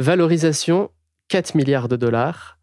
Valorisation 0.00 0.90
4 1.28 1.54
milliards 1.54 1.88
de 1.88 1.96
dollars 1.96 2.58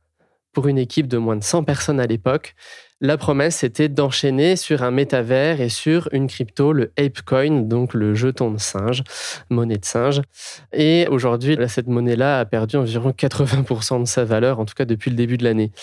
pour 0.52 0.68
une 0.68 0.78
équipe 0.78 1.08
de 1.08 1.18
moins 1.18 1.36
de 1.36 1.44
100 1.44 1.64
personnes 1.64 2.00
à 2.00 2.08
l'époque. 2.08 2.56
La 3.02 3.18
promesse, 3.18 3.58
c'était 3.58 3.90
d'enchaîner 3.90 4.56
sur 4.56 4.82
un 4.82 4.90
métavers 4.90 5.60
et 5.60 5.68
sur 5.68 6.08
une 6.14 6.28
crypto, 6.28 6.72
le 6.72 6.94
ApeCoin, 6.98 7.64
donc 7.64 7.94
le 7.94 8.16
jeton 8.16 8.52
de 8.52 8.58
singe, 8.58 9.04
monnaie 9.50 9.78
de 9.78 9.84
singe. 9.84 10.22
Et 10.72 11.06
aujourd'hui, 11.10 11.58
cette 11.68 11.88
monnaie-là 11.88 12.40
a 12.40 12.46
perdu 12.46 12.78
environ 12.78 13.10
80% 13.12 14.00
de 14.00 14.08
sa 14.08 14.24
valeur, 14.24 14.62
en 14.62 14.66
tout 14.66 14.76
cas 14.76 14.86
depuis 14.86 15.12
le 15.12 15.18
début 15.18 15.38
de 15.38 15.44
l'année. 15.44 15.74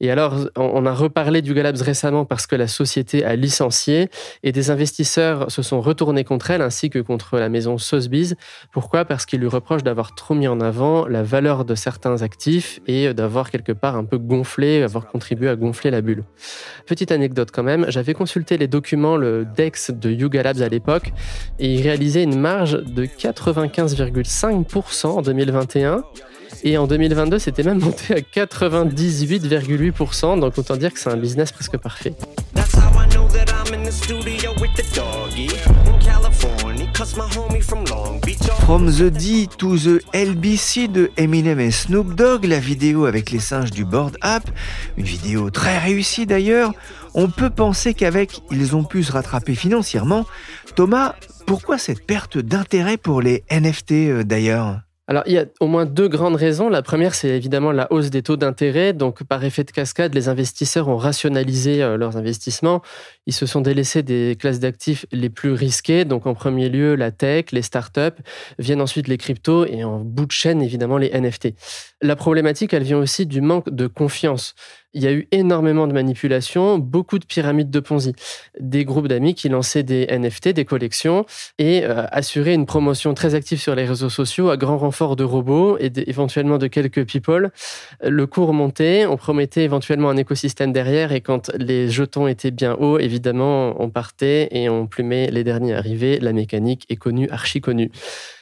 Et 0.00 0.12
alors, 0.12 0.36
on 0.56 0.86
a 0.86 0.94
reparlé 0.94 1.42
du 1.42 1.54
Galabs 1.54 1.80
récemment 1.80 2.24
parce 2.24 2.46
que 2.46 2.54
la 2.54 2.68
société 2.68 3.24
a 3.24 3.34
licencié 3.34 4.10
et 4.44 4.52
des 4.52 4.70
investisseurs 4.70 5.50
se 5.50 5.60
sont 5.62 5.80
retournés 5.80 6.22
contre 6.22 6.52
elle 6.52 6.62
ainsi 6.62 6.88
que 6.88 7.00
contre 7.00 7.38
la 7.38 7.48
maison 7.48 7.78
Sotheby's. 7.78 8.36
Pourquoi? 8.70 9.04
Parce 9.04 9.26
qu'ils 9.26 9.40
lui 9.40 9.48
reprochent 9.48 9.82
d'avoir 9.82 10.14
trop 10.14 10.34
mis 10.34 10.46
en 10.46 10.60
avant 10.60 11.06
la 11.08 11.24
valeur 11.24 11.64
de 11.64 11.74
certains 11.74 12.22
actifs 12.22 12.78
et 12.86 13.12
d'avoir 13.12 13.50
quelque 13.50 13.72
part 13.72 13.96
un 13.96 14.04
peu 14.04 14.18
gonflé, 14.18 14.82
avoir 14.82 15.08
contribué 15.08 15.48
à 15.48 15.56
gonfler 15.56 15.90
la 15.90 16.00
bulle. 16.00 16.22
Petite 16.86 17.12
anecdote 17.12 17.50
quand 17.52 17.62
même, 17.62 17.86
j'avais 17.88 18.14
consulté 18.14 18.56
les 18.58 18.68
documents, 18.68 19.16
le 19.16 19.46
DEX 19.56 19.90
de 19.90 20.10
Yuga 20.10 20.42
Labs 20.42 20.62
à 20.62 20.68
l'époque 20.68 21.12
et 21.58 21.74
il 21.74 21.82
réalisait 21.82 22.22
une 22.22 22.38
marge 22.38 22.72
de 22.72 23.04
95,5% 23.04 25.06
en 25.06 25.22
2021 25.22 26.04
et 26.64 26.76
en 26.78 26.86
2022, 26.86 27.38
c'était 27.38 27.62
même 27.62 27.78
monté 27.78 28.14
à 28.14 28.20
98,8%. 28.20 30.40
Donc 30.40 30.58
autant 30.58 30.76
dire 30.76 30.92
que 30.92 30.98
c'est 30.98 31.10
un 31.10 31.16
business 31.16 31.52
presque 31.52 31.78
parfait. 31.78 32.14
From 36.98 38.90
the 38.90 39.04
D 39.04 39.46
to 39.56 39.76
the 39.76 40.02
LBC 40.12 40.88
de 40.88 41.12
Eminem 41.16 41.60
et 41.60 41.70
Snoop 41.70 42.16
Dogg, 42.16 42.44
la 42.44 42.58
vidéo 42.58 43.04
avec 43.04 43.30
les 43.30 43.38
singes 43.38 43.70
du 43.70 43.84
Board 43.84 44.16
App, 44.20 44.50
une 44.96 45.04
vidéo 45.04 45.50
très 45.50 45.78
réussie 45.78 46.26
d'ailleurs, 46.26 46.72
on 47.14 47.28
peut 47.28 47.50
penser 47.50 47.94
qu'avec 47.94 48.42
ils 48.50 48.74
ont 48.74 48.82
pu 48.82 49.04
se 49.04 49.12
rattraper 49.12 49.54
financièrement. 49.54 50.26
Thomas, 50.74 51.14
pourquoi 51.46 51.78
cette 51.78 52.04
perte 52.04 52.36
d'intérêt 52.36 52.96
pour 52.96 53.22
les 53.22 53.44
NFT 53.48 53.92
euh, 53.92 54.24
d'ailleurs? 54.24 54.80
Alors, 55.10 55.22
il 55.24 55.32
y 55.32 55.38
a 55.38 55.46
au 55.60 55.66
moins 55.68 55.86
deux 55.86 56.06
grandes 56.06 56.36
raisons. 56.36 56.68
La 56.68 56.82
première, 56.82 57.14
c'est 57.14 57.30
évidemment 57.30 57.72
la 57.72 57.90
hausse 57.90 58.10
des 58.10 58.22
taux 58.22 58.36
d'intérêt. 58.36 58.92
Donc, 58.92 59.24
par 59.24 59.42
effet 59.42 59.64
de 59.64 59.70
cascade, 59.70 60.14
les 60.14 60.28
investisseurs 60.28 60.88
ont 60.88 60.98
rationalisé 60.98 61.82
euh, 61.82 61.96
leurs 61.96 62.18
investissements. 62.18 62.82
Ils 63.24 63.32
se 63.32 63.46
sont 63.46 63.62
délaissés 63.62 64.02
des 64.02 64.36
classes 64.38 64.60
d'actifs 64.60 65.06
les 65.10 65.30
plus 65.30 65.52
risquées. 65.52 66.04
Donc, 66.04 66.26
en 66.26 66.34
premier 66.34 66.68
lieu, 66.68 66.94
la 66.94 67.10
tech, 67.10 67.46
les 67.52 67.62
startups, 67.62 68.20
viennent 68.58 68.82
ensuite 68.82 69.08
les 69.08 69.16
cryptos 69.16 69.64
et 69.64 69.82
en 69.82 70.00
bout 70.00 70.26
de 70.26 70.32
chaîne, 70.32 70.60
évidemment, 70.60 70.98
les 70.98 71.18
NFT. 71.18 71.54
La 72.02 72.14
problématique, 72.14 72.74
elle 72.74 72.82
vient 72.82 72.98
aussi 72.98 73.24
du 73.24 73.40
manque 73.40 73.70
de 73.70 73.86
confiance 73.86 74.54
il 74.94 75.02
y 75.02 75.06
a 75.06 75.12
eu 75.12 75.28
énormément 75.32 75.86
de 75.86 75.92
manipulations, 75.92 76.78
beaucoup 76.78 77.18
de 77.18 77.26
pyramides 77.26 77.70
de 77.70 77.80
Ponzi. 77.80 78.14
Des 78.58 78.84
groupes 78.84 79.08
d'amis 79.08 79.34
qui 79.34 79.48
lançaient 79.48 79.82
des 79.82 80.06
NFT, 80.06 80.48
des 80.48 80.64
collections, 80.64 81.26
et 81.58 81.84
euh, 81.84 82.06
assuraient 82.10 82.54
une 82.54 82.66
promotion 82.66 83.14
très 83.14 83.34
active 83.34 83.60
sur 83.60 83.74
les 83.74 83.84
réseaux 83.84 84.08
sociaux 84.08 84.50
à 84.50 84.56
grand 84.56 84.78
renfort 84.78 85.16
de 85.16 85.24
robots 85.24 85.76
et 85.78 85.92
éventuellement 86.06 86.58
de 86.58 86.66
quelques 86.66 87.06
people. 87.06 87.50
Le 88.02 88.26
cours 88.26 88.52
montait, 88.52 89.06
on 89.06 89.16
promettait 89.16 89.64
éventuellement 89.64 90.10
un 90.10 90.16
écosystème 90.16 90.72
derrière, 90.72 91.12
et 91.12 91.20
quand 91.20 91.50
les 91.56 91.88
jetons 91.88 92.26
étaient 92.26 92.50
bien 92.50 92.74
hauts, 92.74 92.98
évidemment, 92.98 93.80
on 93.80 93.90
partait 93.90 94.48
et 94.52 94.68
on 94.68 94.86
plumait 94.86 95.30
les 95.30 95.44
derniers 95.44 95.74
arrivés. 95.74 96.18
La 96.18 96.32
mécanique 96.32 96.86
est 96.88 96.96
connue, 96.96 97.28
archi 97.30 97.60
connue. 97.60 97.90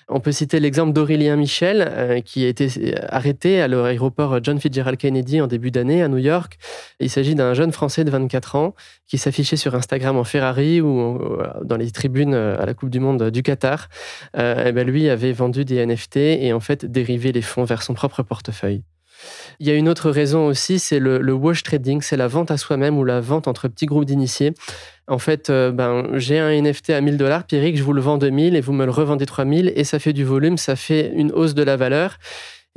On 0.08 0.20
peut 0.20 0.30
citer 0.30 0.60
l'exemple 0.60 0.92
d'Aurélien 0.92 1.34
Michel, 1.36 1.84
euh, 1.86 2.20
qui 2.20 2.44
a 2.44 2.48
été 2.48 2.94
arrêté 3.08 3.60
à 3.60 3.66
l'aéroport 3.66 4.38
John 4.42 4.60
Fitzgerald 4.60 4.98
Kennedy 4.98 5.40
en 5.40 5.48
début 5.48 5.72
d'année 5.72 6.02
à 6.02 6.08
New 6.08 6.18
York. 6.18 6.58
Il 7.00 7.10
s'agit 7.10 7.34
d'un 7.34 7.54
jeune 7.54 7.72
Français 7.72 8.04
de 8.04 8.10
24 8.10 8.54
ans 8.54 8.74
qui 9.08 9.18
s'affichait 9.18 9.56
sur 9.56 9.74
Instagram 9.74 10.16
en 10.16 10.24
Ferrari 10.24 10.80
ou 10.80 11.18
dans 11.64 11.76
les 11.76 11.90
tribunes 11.90 12.34
à 12.34 12.64
la 12.64 12.74
Coupe 12.74 12.90
du 12.90 13.00
Monde 13.00 13.30
du 13.30 13.42
Qatar. 13.42 13.88
et 14.34 14.72
ben 14.72 14.86
lui 14.86 15.08
avait 15.08 15.32
vendu 15.32 15.64
des 15.64 15.84
NFT 15.84 16.16
et 16.16 16.52
en 16.52 16.60
fait 16.60 16.84
dérivé 16.84 17.32
les 17.32 17.42
fonds 17.42 17.64
vers 17.64 17.82
son 17.82 17.94
propre 17.94 18.22
portefeuille. 18.22 18.82
Il 19.60 19.66
y 19.66 19.70
a 19.70 19.74
une 19.74 19.88
autre 19.88 20.10
raison 20.10 20.46
aussi, 20.46 20.78
c'est 20.78 20.98
le, 20.98 21.32
wash 21.32 21.62
trading, 21.62 22.00
c'est 22.02 22.16
la 22.16 22.28
vente 22.28 22.50
à 22.50 22.56
soi-même 22.56 22.98
ou 22.98 23.04
la 23.04 23.20
vente 23.20 23.48
entre 23.48 23.68
petits 23.68 23.86
groupes 23.86 24.04
d'initiés. 24.04 24.54
En 25.08 25.18
fait, 25.18 25.50
euh, 25.50 25.70
ben, 25.70 26.08
j'ai 26.14 26.38
un 26.38 26.50
NFT 26.50 26.90
à 26.90 27.00
1000 27.00 27.16
dollars, 27.16 27.44
Pierrick, 27.44 27.76
je 27.76 27.82
vous 27.82 27.92
le 27.92 28.00
vends 28.00 28.18
2000 28.18 28.56
et 28.56 28.60
vous 28.60 28.72
me 28.72 28.84
le 28.84 28.90
revendez 28.90 29.26
3000 29.26 29.72
et 29.74 29.84
ça 29.84 29.98
fait 29.98 30.12
du 30.12 30.24
volume, 30.24 30.58
ça 30.58 30.76
fait 30.76 31.12
une 31.14 31.32
hausse 31.32 31.54
de 31.54 31.62
la 31.62 31.76
valeur. 31.76 32.18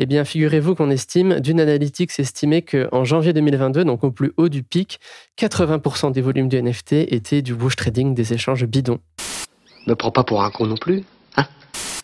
Eh 0.02 0.06
bien, 0.06 0.24
figurez-vous 0.24 0.76
qu'on 0.76 0.90
estime, 0.92 1.42
d'une 1.42 1.60
analytique, 1.60 2.18
estimé 2.18 2.62
qu'en 2.62 3.04
janvier 3.04 3.34
2022, 3.34 3.84
donc 3.84 4.06
au 4.06 4.12
plus 4.12 4.32
haut 4.38 4.48
du 4.48 4.64
pic, 4.64 5.00
80% 5.38 6.14
des 6.14 6.22
volumes 6.22 6.48
du 6.48 6.62
NFT 6.62 6.94
étaient 6.94 7.42
du 7.42 7.52
wash 7.52 7.76
trading, 7.76 8.14
des 8.14 8.32
échanges 8.32 8.66
bidons. 8.66 9.00
Ne 9.88 9.94
prends 9.96 10.12
pas 10.12 10.24
pour 10.24 10.42
un 10.42 10.52
con 10.52 10.68
non 10.68 10.78
plus. 10.78 11.04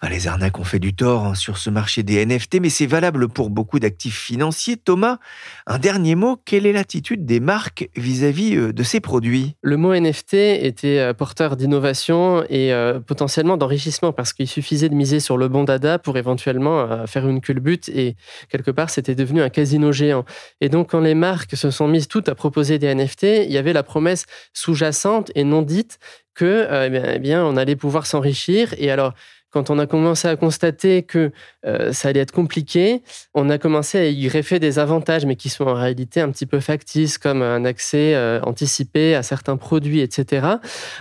Ah, 0.01 0.09
les 0.09 0.27
arnaques 0.27 0.59
ont 0.59 0.65
fait 0.65 0.79
du 0.79 0.93
tort 0.93 1.25
hein, 1.25 1.35
sur 1.35 1.57
ce 1.57 1.69
marché 1.69 2.03
des 2.03 2.25
NFT, 2.25 2.59
mais 2.61 2.69
c'est 2.69 2.85
valable 2.85 3.29
pour 3.29 3.49
beaucoup 3.49 3.79
d'actifs 3.79 4.19
financiers. 4.19 4.75
Thomas, 4.75 5.19
un 5.67 5.79
dernier 5.79 6.15
mot, 6.15 6.37
quelle 6.43 6.65
est 6.65 6.73
l'attitude 6.73 7.25
des 7.25 7.39
marques 7.39 7.89
vis-à-vis 7.95 8.57
euh, 8.57 8.73
de 8.73 8.83
ces 8.83 8.99
produits? 8.99 9.55
Le 9.61 9.77
mot 9.77 9.95
NFT 9.95 10.33
était 10.33 10.99
euh, 10.99 11.13
porteur 11.13 11.55
d'innovation 11.55 12.43
et 12.49 12.73
euh, 12.73 12.99
potentiellement 12.99 13.55
d'enrichissement 13.55 14.11
parce 14.11 14.33
qu'il 14.33 14.49
suffisait 14.49 14.89
de 14.89 14.95
miser 14.95 15.21
sur 15.21 15.37
le 15.37 15.47
bon 15.47 15.63
dada 15.63 15.97
pour 15.97 16.17
éventuellement 16.17 17.07
faire 17.07 17.27
une 17.27 17.39
culbute 17.39 17.89
et 17.89 18.15
quelque 18.49 18.71
part 18.71 18.89
c'était 18.89 19.15
devenu 19.15 19.41
un 19.41 19.49
casino 19.49 19.91
géant. 19.91 20.25
Et 20.59 20.69
donc 20.69 20.91
quand 20.91 20.99
les 20.99 21.15
marques 21.15 21.55
se 21.55 21.71
sont 21.71 21.87
mises 21.87 22.07
toutes 22.07 22.27
à 22.27 22.35
proposer 22.35 22.79
des 22.79 22.93
NFT, 22.93 23.23
il 23.45 23.51
y 23.51 23.57
avait 23.57 23.73
la 23.73 23.83
promesse 23.83 24.25
sous-jacente 24.53 25.31
et 25.35 25.43
non 25.43 25.61
dite 25.61 25.99
que 26.33 26.67
eh 27.15 27.19
bien, 27.19 27.45
on 27.45 27.55
allait 27.55 27.77
pouvoir 27.77 28.05
s'enrichir. 28.05 28.75
Et 28.77 28.91
alors, 28.91 29.13
quand 29.55 29.69
on 29.69 29.79
a 29.79 29.87
commencé 29.87 30.27
à 30.27 30.35
constater 30.35 31.03
que 31.03 31.31
euh, 31.65 31.93
ça 31.93 32.09
allait 32.09 32.19
être 32.19 32.33
compliqué, 32.33 33.03
on 33.33 33.49
a 33.49 33.57
commencé 33.57 33.97
à 33.97 34.05
y 34.05 34.27
greffer 34.27 34.59
des 34.59 34.79
avantages, 34.79 35.25
mais 35.25 35.37
qui 35.37 35.47
sont 35.47 35.63
en 35.63 35.75
réalité 35.75 36.19
un 36.19 36.29
petit 36.29 36.45
peu 36.45 36.59
factices, 36.59 37.17
comme 37.17 37.41
un 37.41 37.63
accès 37.63 38.15
euh, 38.15 38.41
anticipé 38.41 39.15
à 39.15 39.23
certains 39.23 39.55
produits, 39.55 40.01
etc. 40.01 40.45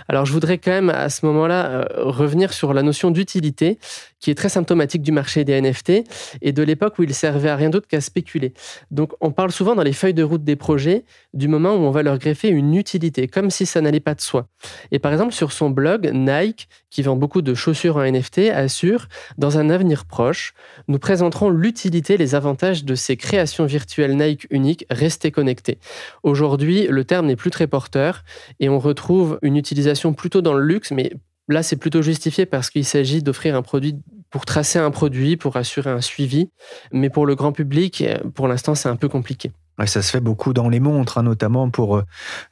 Alors 0.07 0.25
je 0.25 0.31
voudrais 0.31 0.57
quand 0.57 0.71
même 0.71 0.89
à 0.89 1.09
ce 1.09 1.25
moment-là 1.25 1.65
euh, 1.65 1.85
revenir 1.97 2.53
sur 2.53 2.73
la 2.73 2.81
notion 2.81 3.11
d'utilité, 3.11 3.77
qui 4.25 4.31
est 4.31 4.35
très 4.35 4.49
symptomatique 4.49 5.03
du 5.03 5.11
marché 5.11 5.43
des 5.43 5.61
NFT 5.61 6.03
et 6.41 6.51
de 6.51 6.63
l'époque 6.63 6.97
où 6.97 7.03
il 7.03 7.13
servait 7.13 7.49
à 7.49 7.55
rien 7.55 7.69
d'autre 7.69 7.87
qu'à 7.87 8.01
spéculer. 8.01 8.55
Donc 8.89 9.13
on 9.21 9.29
parle 9.29 9.51
souvent 9.51 9.75
dans 9.75 9.83
les 9.83 9.93
feuilles 9.93 10.15
de 10.15 10.23
route 10.23 10.43
des 10.43 10.55
projets 10.55 11.05
du 11.35 11.47
moment 11.47 11.75
où 11.75 11.81
on 11.81 11.91
va 11.91 12.01
leur 12.01 12.17
greffer 12.17 12.47
une 12.47 12.73
utilité, 12.73 13.27
comme 13.27 13.51
si 13.51 13.67
ça 13.67 13.81
n'allait 13.81 13.99
pas 13.99 14.15
de 14.15 14.21
soi. 14.21 14.47
Et 14.91 14.97
par 14.97 15.13
exemple 15.13 15.31
sur 15.31 15.51
son 15.51 15.69
blog, 15.69 16.09
Nike, 16.11 16.67
qui 16.89 17.03
vend 17.03 17.15
beaucoup 17.15 17.43
de 17.43 17.53
chaussures 17.53 17.97
en 17.97 18.03
NFT, 18.03 18.49
assure, 18.51 19.09
dans 19.37 19.59
un 19.59 19.69
avenir 19.69 20.05
proche, 20.05 20.55
nous 20.87 20.97
présenterons 20.97 21.51
l'utilité, 21.51 22.17
les 22.17 22.33
avantages 22.33 22.83
de 22.83 22.95
ces 22.95 23.17
créations 23.17 23.65
virtuelles 23.65 24.17
Nike 24.17 24.47
uniques 24.49 24.87
restées 24.89 25.29
connectées. 25.29 25.77
Aujourd'hui, 26.23 26.87
le 26.89 27.03
terme 27.03 27.27
n'est 27.27 27.35
plus 27.35 27.51
très 27.51 27.67
porteur 27.67 28.23
et 28.59 28.69
on 28.69 28.79
retrouve 28.79 29.37
une 29.43 29.55
utilisation 29.55 30.13
plutôt 30.13 30.41
dans 30.41 30.55
le 30.55 30.65
luxe, 30.65 30.89
mais 30.89 31.11
là, 31.47 31.63
c'est 31.63 31.75
plutôt 31.75 32.01
justifié 32.01 32.45
parce 32.45 32.69
qu'il 32.69 32.85
s'agit 32.85 33.21
d'offrir 33.21 33.55
un 33.55 33.61
produit 33.61 33.95
pour 34.29 34.45
tracer 34.45 34.79
un 34.79 34.91
produit, 34.91 35.37
pour 35.37 35.57
assurer 35.57 35.89
un 35.89 36.01
suivi. 36.01 36.49
Mais 36.91 37.09
pour 37.09 37.25
le 37.25 37.35
grand 37.35 37.51
public, 37.51 38.03
pour 38.33 38.47
l'instant, 38.47 38.75
c'est 38.75 38.89
un 38.89 38.95
peu 38.95 39.09
compliqué 39.09 39.51
ça 39.85 40.01
se 40.01 40.11
fait 40.11 40.21
beaucoup 40.21 40.53
dans 40.53 40.69
les 40.69 40.79
montres, 40.79 41.17
hein, 41.17 41.23
notamment 41.23 41.69
pour 41.69 41.97
euh, 41.97 42.03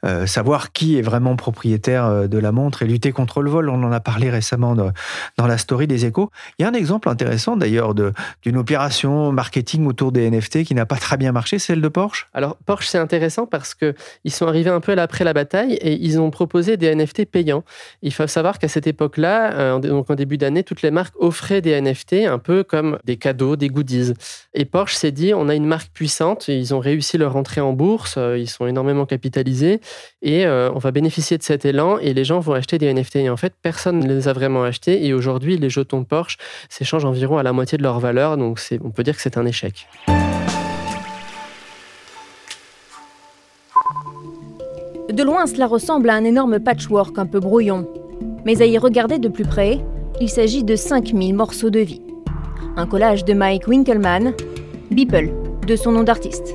euh, 0.04 0.26
savoir 0.26 0.72
qui 0.72 0.98
est 0.98 1.02
vraiment 1.02 1.36
propriétaire 1.36 2.04
euh, 2.04 2.26
de 2.26 2.38
la 2.38 2.52
montre 2.52 2.82
et 2.82 2.86
lutter 2.86 3.12
contre 3.12 3.40
le 3.40 3.50
vol. 3.50 3.70
On 3.70 3.82
en 3.82 3.92
a 3.92 4.00
parlé 4.00 4.28
récemment 4.28 4.74
dans, 4.74 4.92
la 5.38 5.58
story 5.58 5.86
des 5.86 6.04
échos. 6.04 6.30
Il 6.58 6.62
y 6.62 6.64
a 6.66 6.68
un 6.68 6.74
exemple 6.74 7.08
intéressant 7.08 7.56
d'ailleurs 7.56 7.94
d'une 7.94 8.56
opération 8.56 9.32
marketing 9.32 9.86
autour 9.86 10.12
des 10.12 10.30
NFT 10.30 10.64
qui 10.64 10.74
n'a 10.74 10.86
pas 10.86 10.96
très 10.96 11.16
bien 11.16 11.32
marché, 11.32 11.58
celle 11.58 11.80
de 11.80 11.88
Porsche. 11.88 12.28
Alors 12.34 12.56
Porsche, 12.66 12.88
c'est 12.88 12.98
intéressant 12.98 13.46
parce 13.46 13.74
qu'ils 13.74 13.94
sont 14.28 14.46
arrivés 14.46 14.70
un 14.70 14.80
peu 14.80 14.94
après 14.98 15.24
la 15.24 15.32
bataille 15.32 15.74
et 15.74 15.92
ils 16.04 16.20
ont 16.20 16.30
proposé 16.30 16.76
des 16.76 16.94
NFT 16.94 17.26
payants. 17.26 17.64
Il 18.02 18.12
faut 18.12 18.26
savoir 18.26 18.58
qu'à 18.58 18.68
cette 18.68 18.86
époque-là, 18.86 19.78
donc 19.80 20.10
en 20.10 20.14
début 20.14 20.38
d'année, 20.38 20.62
toutes 20.62 20.82
les 20.82 20.90
marques 20.90 21.14
offraient 21.18 21.60
des 21.60 21.80
NFT 21.80 22.26
un 22.26 22.38
peu 22.38 22.64
comme 22.64 22.98
des 23.04 23.16
cadeaux, 23.16 23.56
des 23.56 23.68
goodies. 23.68 24.12
Et 24.54 24.64
Porsche 24.64 24.94
s'est 24.94 25.12
dit, 25.12 25.34
on 25.34 25.48
a 25.48 25.54
une 25.54 25.66
marque 25.66 25.92
puissante, 25.92 26.48
ils 26.48 26.74
ont 26.74 26.80
réussi 26.80 27.13
leur 27.18 27.36
entrée 27.36 27.60
en 27.60 27.72
bourse, 27.72 28.16
euh, 28.16 28.38
ils 28.38 28.48
sont 28.48 28.66
énormément 28.66 29.06
capitalisés 29.06 29.80
et 30.22 30.46
euh, 30.46 30.70
on 30.74 30.78
va 30.78 30.90
bénéficier 30.90 31.38
de 31.38 31.42
cet 31.42 31.64
élan 31.64 31.98
et 31.98 32.14
les 32.14 32.24
gens 32.24 32.40
vont 32.40 32.52
acheter 32.52 32.78
des 32.78 32.92
NFT. 32.92 33.16
Et 33.16 33.30
en 33.30 33.36
fait, 33.36 33.54
personne 33.62 34.00
ne 34.00 34.06
les 34.06 34.28
a 34.28 34.32
vraiment 34.32 34.64
achetés 34.64 35.06
et 35.06 35.12
aujourd'hui, 35.12 35.56
les 35.56 35.70
jetons 35.70 36.04
Porsche 36.04 36.36
s'échangent 36.68 37.04
environ 37.04 37.38
à 37.38 37.42
la 37.42 37.52
moitié 37.52 37.78
de 37.78 37.82
leur 37.82 38.00
valeur, 38.00 38.36
donc 38.36 38.60
on 38.82 38.90
peut 38.90 39.02
dire 39.02 39.16
que 39.16 39.22
c'est 39.22 39.38
un 39.38 39.46
échec. 39.46 39.86
De 45.12 45.22
loin, 45.22 45.46
cela 45.46 45.66
ressemble 45.66 46.10
à 46.10 46.14
un 46.14 46.24
énorme 46.24 46.58
patchwork 46.58 47.18
un 47.18 47.26
peu 47.26 47.38
brouillon. 47.38 47.86
Mais 48.44 48.60
à 48.60 48.66
y 48.66 48.78
regarder 48.78 49.18
de 49.18 49.28
plus 49.28 49.44
près, 49.44 49.78
il 50.20 50.28
s'agit 50.28 50.64
de 50.64 50.76
5000 50.76 51.34
morceaux 51.34 51.70
de 51.70 51.80
vie. 51.80 52.02
Un 52.76 52.86
collage 52.86 53.24
de 53.24 53.32
Mike 53.32 53.68
Winkelmann, 53.68 54.34
Beeple, 54.90 55.30
de 55.66 55.76
son 55.76 55.92
nom 55.92 56.02
d'artiste. 56.02 56.54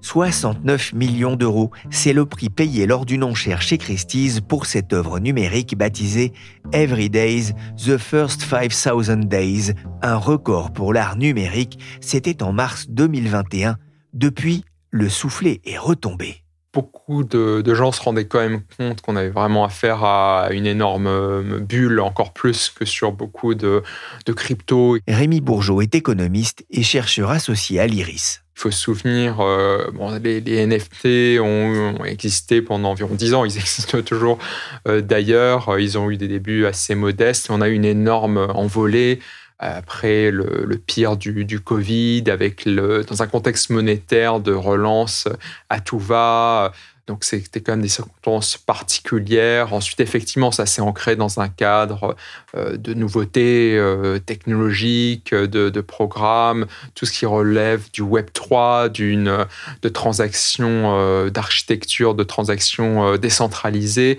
69 0.00 0.92
millions 0.92 1.36
d'euros. 1.36 1.70
C'est 1.90 2.12
le 2.12 2.26
prix 2.26 2.50
payé 2.50 2.86
lors 2.86 3.06
d'une 3.06 3.24
enchère 3.24 3.62
chez 3.62 3.78
Christie's 3.78 4.40
pour 4.40 4.66
cette 4.66 4.92
œuvre 4.92 5.18
numérique 5.18 5.76
baptisée 5.76 6.32
Every 6.72 7.10
Days, 7.10 7.52
The 7.76 7.96
First 7.96 8.42
5000 8.42 9.28
Days, 9.28 9.74
un 10.02 10.16
record 10.16 10.72
pour 10.72 10.92
l'art 10.92 11.16
numérique. 11.16 11.78
C'était 12.00 12.42
en 12.42 12.52
mars 12.52 12.86
2021. 12.88 13.76
Depuis, 14.12 14.64
le 14.90 15.08
soufflet 15.08 15.60
est 15.64 15.78
retombé 15.78 16.42
beaucoup 16.72 17.24
de, 17.24 17.74
gens 17.74 17.92
se 17.92 18.00
rendaient 18.00 18.26
quand 18.26 18.40
même 18.40 18.62
compte 18.76 19.00
qu'on 19.00 19.16
avait 19.16 19.30
vraiment 19.30 19.64
affaire 19.64 20.04
à 20.04 20.48
une 20.52 20.66
énorme 20.66 21.06
euh, 21.06 21.58
bulle, 21.58 22.00
encore 22.00 22.32
plus 22.32 22.70
que 22.70 22.84
sur 22.84 23.12
beaucoup 23.12 23.54
de, 23.54 23.82
de 24.26 24.32
crypto. 24.32 24.98
Rémi 25.08 25.40
Bourgeot 25.40 25.80
est 25.80 25.94
économiste 25.94 26.64
et 26.70 26.82
chercheur 26.82 27.30
associé 27.30 27.80
à 27.80 27.86
l'IRIS. 27.86 28.42
Il 28.56 28.60
faut 28.60 28.70
se 28.70 28.78
souvenir, 28.78 29.40
euh, 29.40 29.90
bon, 29.92 30.18
les, 30.22 30.66
NFT 30.66 31.40
ont, 31.40 32.04
existé 32.04 32.60
pendant 32.60 32.90
environ 32.90 33.14
10 33.14 33.34
ans, 33.34 33.44
ils 33.44 33.56
existent 33.56 34.02
toujours 34.02 34.38
euh, 34.86 35.00
d'ailleurs, 35.00 35.78
ils 35.78 35.96
ont 35.98 36.10
eu 36.10 36.16
des 36.16 36.28
débuts 36.28 36.66
assez 36.66 36.94
modestes, 36.94 37.48
on 37.50 37.62
a 37.62 37.68
eu 37.68 37.74
une 37.74 37.84
énorme 37.84 38.36
envolée 38.54 39.20
après 39.60 40.30
le, 40.30 40.76
pire 40.78 41.16
du, 41.16 41.44
du, 41.44 41.60
Covid, 41.60 42.24
avec 42.28 42.64
le, 42.64 43.04
dans 43.04 43.22
un 43.22 43.26
contexte 43.26 43.68
monétaire 43.70 44.40
de 44.40 44.52
relance 44.52 45.28
à 45.68 45.80
tout 45.80 45.98
va, 45.98 46.72
donc 47.10 47.24
c'était 47.24 47.60
quand 47.60 47.72
même 47.72 47.82
des 47.82 47.88
circonstances 47.88 48.56
particulières. 48.56 49.72
Ensuite, 49.74 49.98
effectivement, 49.98 50.52
ça 50.52 50.64
s'est 50.64 50.80
ancré 50.80 51.16
dans 51.16 51.40
un 51.40 51.48
cadre 51.48 52.14
euh, 52.56 52.76
de 52.76 52.94
nouveautés 52.94 53.76
euh, 53.76 54.20
technologiques, 54.20 55.34
de, 55.34 55.80
programmes, 55.80 56.66
tout 56.94 57.06
ce 57.06 57.12
qui 57.12 57.26
relève 57.26 57.90
du 57.92 58.02
Web 58.02 58.28
3, 58.32 58.90
d'une 58.90 59.44
de 59.82 59.88
transactions 59.88 60.96
euh, 61.00 61.30
d'architecture, 61.30 62.14
de 62.14 62.22
transactions 62.22 63.16
décentralisées. 63.16 64.18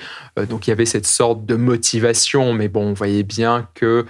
donc 0.50 0.68
il 0.68 0.72
y 0.72 0.74
avait 0.74 0.86
cette 0.86 1.06
sorte 1.06 1.46
de 1.46 1.56
motivation, 1.56 2.52
mais 2.52 2.68
bon, 2.68 2.88
on 2.88 2.94
voyait 2.94 3.24
bien 3.24 3.70
que 3.74 4.06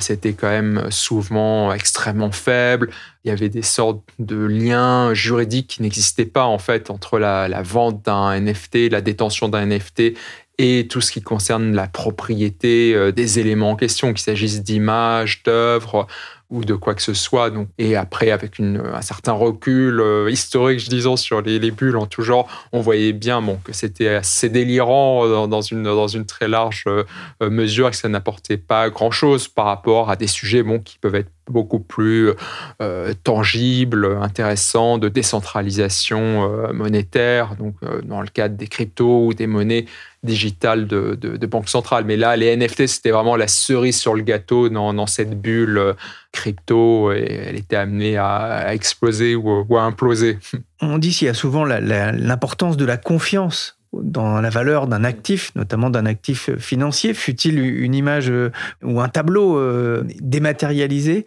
c'était 0.00 0.32
quand 0.32 0.48
même 0.48 0.90
souvent 0.90 1.72
extrêmement 1.72 2.32
faible 2.32 2.90
il 3.24 3.28
y 3.28 3.30
avait 3.30 3.48
des 3.48 3.62
sortes 3.62 4.02
de 4.18 4.36
liens 4.36 5.14
juridiques 5.14 5.66
qui 5.68 5.82
n'existaient 5.82 6.26
pas 6.26 6.44
en 6.44 6.58
fait 6.58 6.90
entre 6.90 7.18
la, 7.18 7.48
la 7.48 7.62
vente 7.62 8.02
d'un 8.04 8.38
NFT, 8.38 8.90
la 8.90 9.00
détention 9.00 9.48
d'un 9.48 9.66
NFT 9.66 10.14
et 10.58 10.86
tout 10.88 11.00
ce 11.00 11.10
qui 11.10 11.22
concerne 11.22 11.74
la 11.74 11.88
propriété 11.88 12.94
euh, 12.94 13.12
des 13.12 13.38
éléments 13.38 13.72
en 13.72 13.76
question, 13.76 14.08
qu'il 14.12 14.22
s'agisse 14.22 14.62
d'images, 14.62 15.42
d'œuvres 15.42 16.06
ou 16.50 16.64
de 16.64 16.74
quoi 16.74 16.94
que 16.94 17.02
ce 17.02 17.14
soit. 17.14 17.50
Et 17.78 17.96
après, 17.96 18.30
avec 18.30 18.58
une, 18.58 18.82
un 18.92 19.00
certain 19.00 19.32
recul 19.32 20.00
euh, 20.00 20.30
historique, 20.30 20.78
je 20.78 20.88
disons, 20.88 21.16
sur 21.16 21.40
les, 21.40 21.58
les, 21.58 21.70
bulles 21.70 21.96
en 21.96 22.06
tout 22.06 22.22
genre, 22.22 22.48
on 22.72 22.80
voyait 22.80 23.12
bien 23.12 23.42
que 23.64 23.72
c'était 23.72 24.08
assez 24.08 24.48
délirant 24.48 25.46
dans, 25.48 25.60
une, 25.60 25.82
dans 25.82 26.06
une 26.06 26.26
très 26.26 26.48
large 26.48 26.84
euh, 26.86 27.04
mesure 27.42 27.88
et 27.88 27.90
que 27.90 27.96
ça 27.96 28.08
n'apportait 28.08 28.56
pas 28.56 28.90
grand-chose 28.90 29.48
par 29.48 29.66
rapport 29.66 30.10
à 30.10 30.16
des 30.16 30.26
sujets 30.26 30.64
qui 30.84 30.98
peuvent 30.98 31.14
être 31.14 31.30
beaucoup 31.50 31.80
plus 31.80 32.30
euh, 32.80 33.12
tangibles, 33.22 34.18
intéressants, 34.22 34.98
de 34.98 35.08
décentralisation 35.08 36.72
monétaire. 36.72 37.56
Dans 38.04 38.22
le 38.22 38.28
cadre 38.28 38.56
des 38.56 38.66
cryptos 38.66 39.26
ou 39.26 39.34
des 39.34 39.46
monnaies, 39.46 39.84
digitale 40.24 40.86
de, 40.86 41.46
banque 41.46 41.68
centrale. 41.68 42.04
Mais 42.04 42.16
là, 42.16 42.36
les 42.36 42.56
NFT, 42.56 42.86
c'était 42.86 43.10
vraiment 43.10 43.36
la 43.36 43.46
cerise 43.46 43.98
sur 43.98 44.14
le 44.14 44.22
gâteau 44.22 44.68
dans, 44.68 45.06
cette 45.06 45.40
bulle 45.40 45.78
euh, 45.78 45.92
crypto 46.32 47.12
et 47.12 47.42
elle 47.46 47.56
était 47.56 47.76
amenée 47.76 48.16
à, 48.16 48.74
exploser 48.74 49.36
ou, 49.36 49.76
à 49.76 49.82
imploser. 49.82 50.38
On 50.80 50.98
dit 50.98 51.10
qu'il 51.10 51.26
y 51.26 51.30
a 51.30 51.34
souvent 51.34 51.64
l'importance 51.64 52.76
de 52.76 52.84
la 52.84 52.96
confiance 52.96 53.78
dans 53.92 54.40
la 54.40 54.50
valeur 54.50 54.88
d'un 54.88 55.04
actif, 55.04 55.52
notamment 55.54 55.88
d'un 55.88 56.06
actif 56.06 56.50
financier, 56.56 57.14
fut-il 57.14 57.58
une 57.60 57.94
image 57.94 58.28
euh, 58.28 58.50
ou 58.82 59.00
un 59.00 59.08
tableau 59.08 59.56
euh, 59.56 60.04
dématérialisé? 60.20 61.26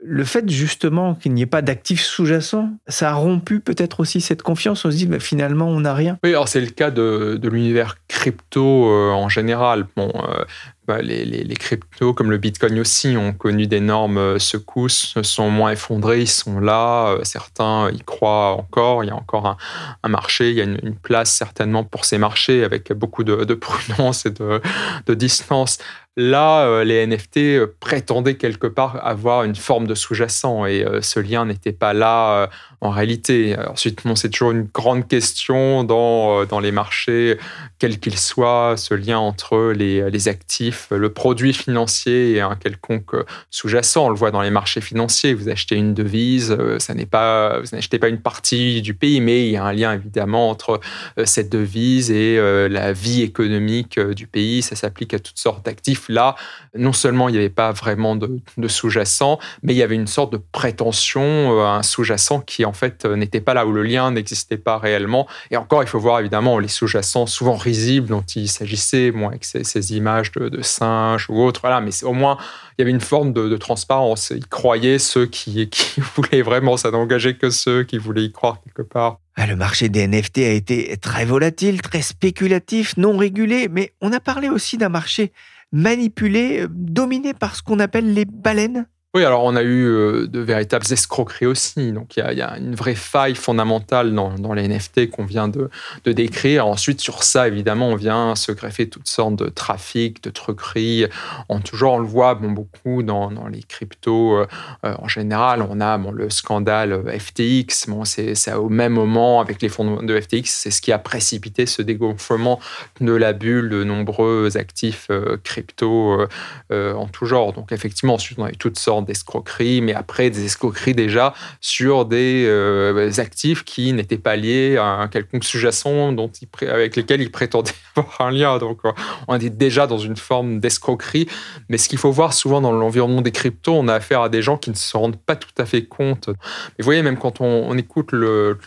Le 0.00 0.24
fait 0.24 0.48
justement 0.48 1.14
qu'il 1.14 1.34
n'y 1.34 1.42
ait 1.42 1.46
pas 1.46 1.62
d'actifs 1.62 2.02
sous-jacents, 2.02 2.70
ça 2.86 3.10
a 3.10 3.14
rompu 3.14 3.60
peut-être 3.60 4.00
aussi 4.00 4.20
cette 4.20 4.42
confiance. 4.42 4.84
On 4.84 4.90
se 4.90 4.96
dit, 4.96 5.08
finalement, 5.18 5.68
on 5.68 5.80
n'a 5.80 5.94
rien. 5.94 6.18
Oui, 6.22 6.30
alors 6.30 6.48
c'est 6.48 6.60
le 6.60 6.70
cas 6.70 6.90
de, 6.90 7.38
l'univers 7.42 7.96
crypto 8.06 8.90
euh, 8.90 9.10
en 9.10 9.28
général. 9.28 9.86
Euh, 9.98 10.44
bah, 10.86 11.02
les, 11.02 11.54
cryptos 11.56 12.14
comme 12.14 12.30
le 12.30 12.38
Bitcoin 12.38 12.78
aussi 12.78 13.16
ont 13.16 13.32
connu 13.32 13.66
d'énormes 13.66 14.18
euh, 14.18 14.38
secousses, 14.38 15.20
sont 15.22 15.50
moins 15.50 15.72
effondrés, 15.72 16.20
ils 16.20 16.28
sont 16.28 16.60
là. 16.60 17.16
Certains 17.24 17.90
y 17.90 17.98
croient 17.98 18.52
encore. 18.52 19.02
Il 19.02 19.08
y 19.08 19.10
a 19.10 19.16
encore 19.16 19.58
un, 20.02 20.08
marché, 20.08 20.50
il 20.50 20.56
y 20.56 20.60
a 20.60 20.64
une, 20.64 20.94
place 20.94 21.32
certainement 21.32 21.82
pour 21.82 22.04
ces 22.04 22.18
marchés 22.18 22.62
avec 22.62 22.92
beaucoup 22.92 23.24
de, 23.24 23.44
de 23.44 23.54
prudence 23.54 24.26
et 24.26 24.30
de 24.30 25.14
distance. 25.14 25.78
Là, 26.20 26.66
euh, 26.66 26.82
les 26.82 27.06
NFT 27.06 27.36
euh, 27.36 27.76
prétendaient 27.78 28.34
quelque 28.34 28.66
part 28.66 28.98
avoir 29.06 29.44
une 29.44 29.54
forme 29.54 29.86
de 29.86 29.94
sous-jacent 29.94 30.66
et 30.66 30.84
euh, 30.84 31.00
ce 31.00 31.20
lien 31.20 31.44
n'était 31.44 31.70
pas 31.72 31.92
là 31.92 32.50
en 32.80 32.90
réalité. 32.90 33.56
Ensuite, 33.68 34.02
c'est 34.14 34.30
toujours 34.30 34.52
une 34.52 34.68
grande 34.72 35.06
question 35.08 35.84
dans, 35.84 36.44
dans 36.44 36.60
les 36.60 36.72
marchés, 36.72 37.38
quel 37.78 37.98
qu'il 37.98 38.18
soit, 38.18 38.74
ce 38.76 38.94
lien 38.94 39.18
entre 39.18 39.72
les, 39.74 40.10
les, 40.10 40.28
actifs, 40.28 40.88
le 40.90 41.12
produit 41.12 41.52
financier 41.52 42.32
et 42.32 42.40
un 42.40 42.56
quelconque 42.56 43.14
sous-jacent. 43.50 44.04
On 44.04 44.10
le 44.10 44.16
voit 44.16 44.30
dans 44.30 44.42
les 44.42 44.50
marchés 44.50 44.80
financiers. 44.80 45.34
Vous 45.34 45.48
achetez 45.48 45.76
une 45.76 45.94
devise, 45.94 46.56
ça 46.78 46.94
n'est 46.94 47.06
pas, 47.06 47.60
vous 47.60 47.68
n'achetez 47.72 47.98
pas 47.98 48.08
une 48.08 48.20
partie 48.20 48.82
du 48.82 48.94
pays, 48.94 49.20
mais 49.20 49.46
il 49.46 49.52
y 49.52 49.56
a 49.56 49.64
un 49.64 49.72
lien 49.72 49.92
évidemment 49.92 50.50
entre 50.50 50.80
cette 51.24 51.50
devise 51.50 52.10
et 52.10 52.38
la 52.68 52.92
vie 52.92 53.22
économique 53.22 53.98
du 54.00 54.26
pays. 54.26 54.62
Ça 54.62 54.76
s'applique 54.76 55.14
à 55.14 55.18
toutes 55.18 55.38
sortes 55.38 55.64
d'actifs 55.64 56.08
là, 56.08 56.34
non 56.74 56.92
seulement 56.92 57.28
il 57.28 57.32
n'y 57.32 57.38
avait 57.38 57.48
pas 57.48 57.72
vraiment 57.72 58.16
de, 58.16 58.68
sous-jacent, 58.68 59.38
mais 59.62 59.74
il 59.74 59.76
y 59.76 59.82
avait 59.82 59.94
une 59.94 60.06
sorte 60.06 60.32
de 60.32 60.40
prétention 60.52 61.22
euh, 61.22 61.64
à 61.64 61.76
un 61.76 61.82
sous-jacent 61.82 62.40
qui 62.40 62.64
en 62.68 62.72
fait 62.72 63.04
euh, 63.04 63.16
n'était 63.16 63.40
pas 63.40 63.54
là, 63.54 63.66
où 63.66 63.72
le 63.72 63.82
lien 63.82 64.10
n'existait 64.10 64.56
pas 64.56 64.78
réellement. 64.78 65.26
Et 65.50 65.56
encore, 65.56 65.82
il 65.82 65.88
faut 65.88 65.98
voir 65.98 66.20
évidemment 66.20 66.58
les 66.58 66.68
sous-jacents 66.68 67.26
souvent 67.26 67.56
risibles 67.56 68.08
dont 68.08 68.22
il 68.36 68.48
s'agissait, 68.48 69.10
moi, 69.10 69.30
avec 69.30 69.44
ces, 69.44 69.96
images 69.96 70.30
de, 70.32 70.62
singes 70.62 71.26
ou 71.28 71.42
autres. 71.42 71.60
Voilà, 71.62 71.80
mais 71.80 71.90
au 72.04 72.12
moins, 72.12 72.38
il 72.72 72.82
y 72.82 72.82
avait 72.82 72.90
une 72.90 73.00
forme 73.00 73.32
de, 73.32 73.56
transparence. 73.56 74.30
Ils 74.30 74.46
croyaient 74.46 74.98
ceux 74.98 75.26
qui, 75.26 75.68
qui 75.70 76.00
voulaient 76.00 76.42
vraiment, 76.42 76.76
ça 76.76 76.90
n'engageait 76.90 77.34
que 77.34 77.50
ceux 77.50 77.82
qui 77.82 77.98
voulaient 77.98 78.24
y 78.24 78.32
croire 78.32 78.60
quelque 78.62 78.82
part. 78.82 79.18
Ah, 79.36 79.46
le 79.46 79.56
marché 79.56 79.88
des 79.88 80.06
NFT 80.06 80.38
a 80.38 80.50
été 80.50 80.96
très 80.96 81.24
volatile, 81.24 81.80
très 81.80 82.02
spéculatif, 82.02 82.96
non 82.96 83.16
régulé, 83.16 83.68
mais 83.70 83.92
on 84.00 84.12
a 84.12 84.20
parlé 84.20 84.48
aussi 84.48 84.78
d'un 84.78 84.88
marché 84.88 85.32
manipulé, 85.72 86.62
euh, 86.62 86.68
dominé 86.70 87.34
par 87.34 87.54
ce 87.56 87.62
qu'on 87.62 87.78
appelle 87.78 88.12
les 88.12 88.24
baleines 88.24 88.86
oui, 89.14 89.24
alors 89.24 89.42
on 89.44 89.56
a 89.56 89.62
eu 89.62 89.86
euh, 89.86 90.26
de 90.26 90.38
véritables 90.38 90.84
escroqueries 90.90 91.46
aussi. 91.46 91.92
Donc 91.92 92.18
il 92.18 92.20
y, 92.20 92.42
a 92.42 92.58
une 92.58 92.74
vraie 92.74 92.94
faille 92.94 93.34
fondamentale 93.34 94.14
dans, 94.14 94.52
les 94.52 94.68
NFT 94.68 95.08
qu'on 95.08 95.24
vient 95.24 95.48
de, 95.48 95.70
décrire. 96.04 96.66
Ensuite, 96.66 97.00
sur 97.00 97.22
ça, 97.22 97.48
évidemment, 97.48 97.88
on 97.88 97.96
vient 97.96 98.34
se 98.34 98.52
greffer 98.52 98.86
toutes 98.86 99.08
sortes 99.08 99.36
de 99.36 99.46
trafics, 99.46 100.22
de 100.22 100.28
truqueries. 100.28 101.06
On, 101.48 101.60
toujours, 101.60 101.94
on 101.94 102.00
le 102.00 102.06
voit 102.06 102.34
beaucoup 102.34 103.02
dans, 103.02 103.30
les 103.50 103.62
cryptos 103.62 104.36
euh, 104.36 104.46
euh, 104.84 104.94
en 104.98 105.08
général. 105.08 105.66
On 105.66 105.80
a 105.80 105.96
le 105.96 106.28
scandale 106.28 107.02
FTX. 107.18 107.88
C'est 108.04 108.52
au 108.52 108.68
même 108.68 108.92
moment, 108.92 109.40
avec 109.40 109.62
les 109.62 109.70
fonds 109.70 110.02
de 110.02 110.20
FTX, 110.20 110.44
c'est 110.44 110.70
ce 110.70 110.82
qui 110.82 110.92
a 110.92 110.98
précipité 110.98 111.64
ce 111.64 111.80
dégonflement 111.80 112.60
de 113.00 113.12
la 113.12 113.32
bulle 113.32 113.70
de 113.70 113.84
nombreux 113.84 114.58
actifs 114.58 115.10
crypto 115.44 116.26
en 116.70 117.06
tout 117.06 117.24
genre. 117.24 117.54
Donc 117.54 117.72
effectivement, 117.72 118.14
ensuite, 118.14 118.38
on 118.38 118.44
a 118.44 118.50
eu 118.50 118.56
toutes 118.56 118.78
sortes 118.78 118.97
d'escroqueries, 119.02 119.80
mais 119.80 119.94
après 119.94 120.30
des 120.30 120.44
escroqueries 120.44 120.94
déjà 120.94 121.34
sur 121.60 122.04
des 122.04 122.44
euh, 122.46 123.10
actifs 123.18 123.64
qui 123.64 123.92
n'étaient 123.92 124.18
pas 124.18 124.36
liés 124.36 124.76
à 124.76 124.84
un 124.84 125.08
quelconque 125.08 125.44
sous-jacent 125.44 126.12
dont 126.12 126.30
avec 126.62 126.96
lesquels 126.96 127.20
ils 127.20 127.30
prétendaient 127.30 127.72
avoir 127.96 128.20
un 128.20 128.30
lien. 128.30 128.58
Donc 128.58 128.80
euh, 128.84 128.92
on 129.26 129.36
était 129.36 129.50
déjà 129.50 129.86
dans 129.86 129.98
une 129.98 130.16
forme 130.16 130.60
d'escroquerie. 130.60 131.28
Mais 131.68 131.78
ce 131.78 131.88
qu'il 131.88 131.98
faut 131.98 132.12
voir 132.12 132.32
souvent 132.32 132.60
dans 132.60 132.72
l'environnement 132.72 133.22
des 133.22 133.32
cryptos, 133.32 133.74
on 133.74 133.88
a 133.88 133.94
affaire 133.94 134.22
à 134.22 134.28
des 134.28 134.42
gens 134.42 134.56
qui 134.56 134.70
ne 134.70 134.76
se 134.76 134.96
rendent 134.96 135.20
pas 135.20 135.36
tout 135.36 135.48
à 135.58 135.66
fait 135.66 135.84
compte. 135.84 136.28
Mais 136.28 136.34
vous 136.80 136.84
voyez, 136.84 137.02
même 137.02 137.18
quand 137.18 137.40
on, 137.40 137.76
écoute 137.78 138.10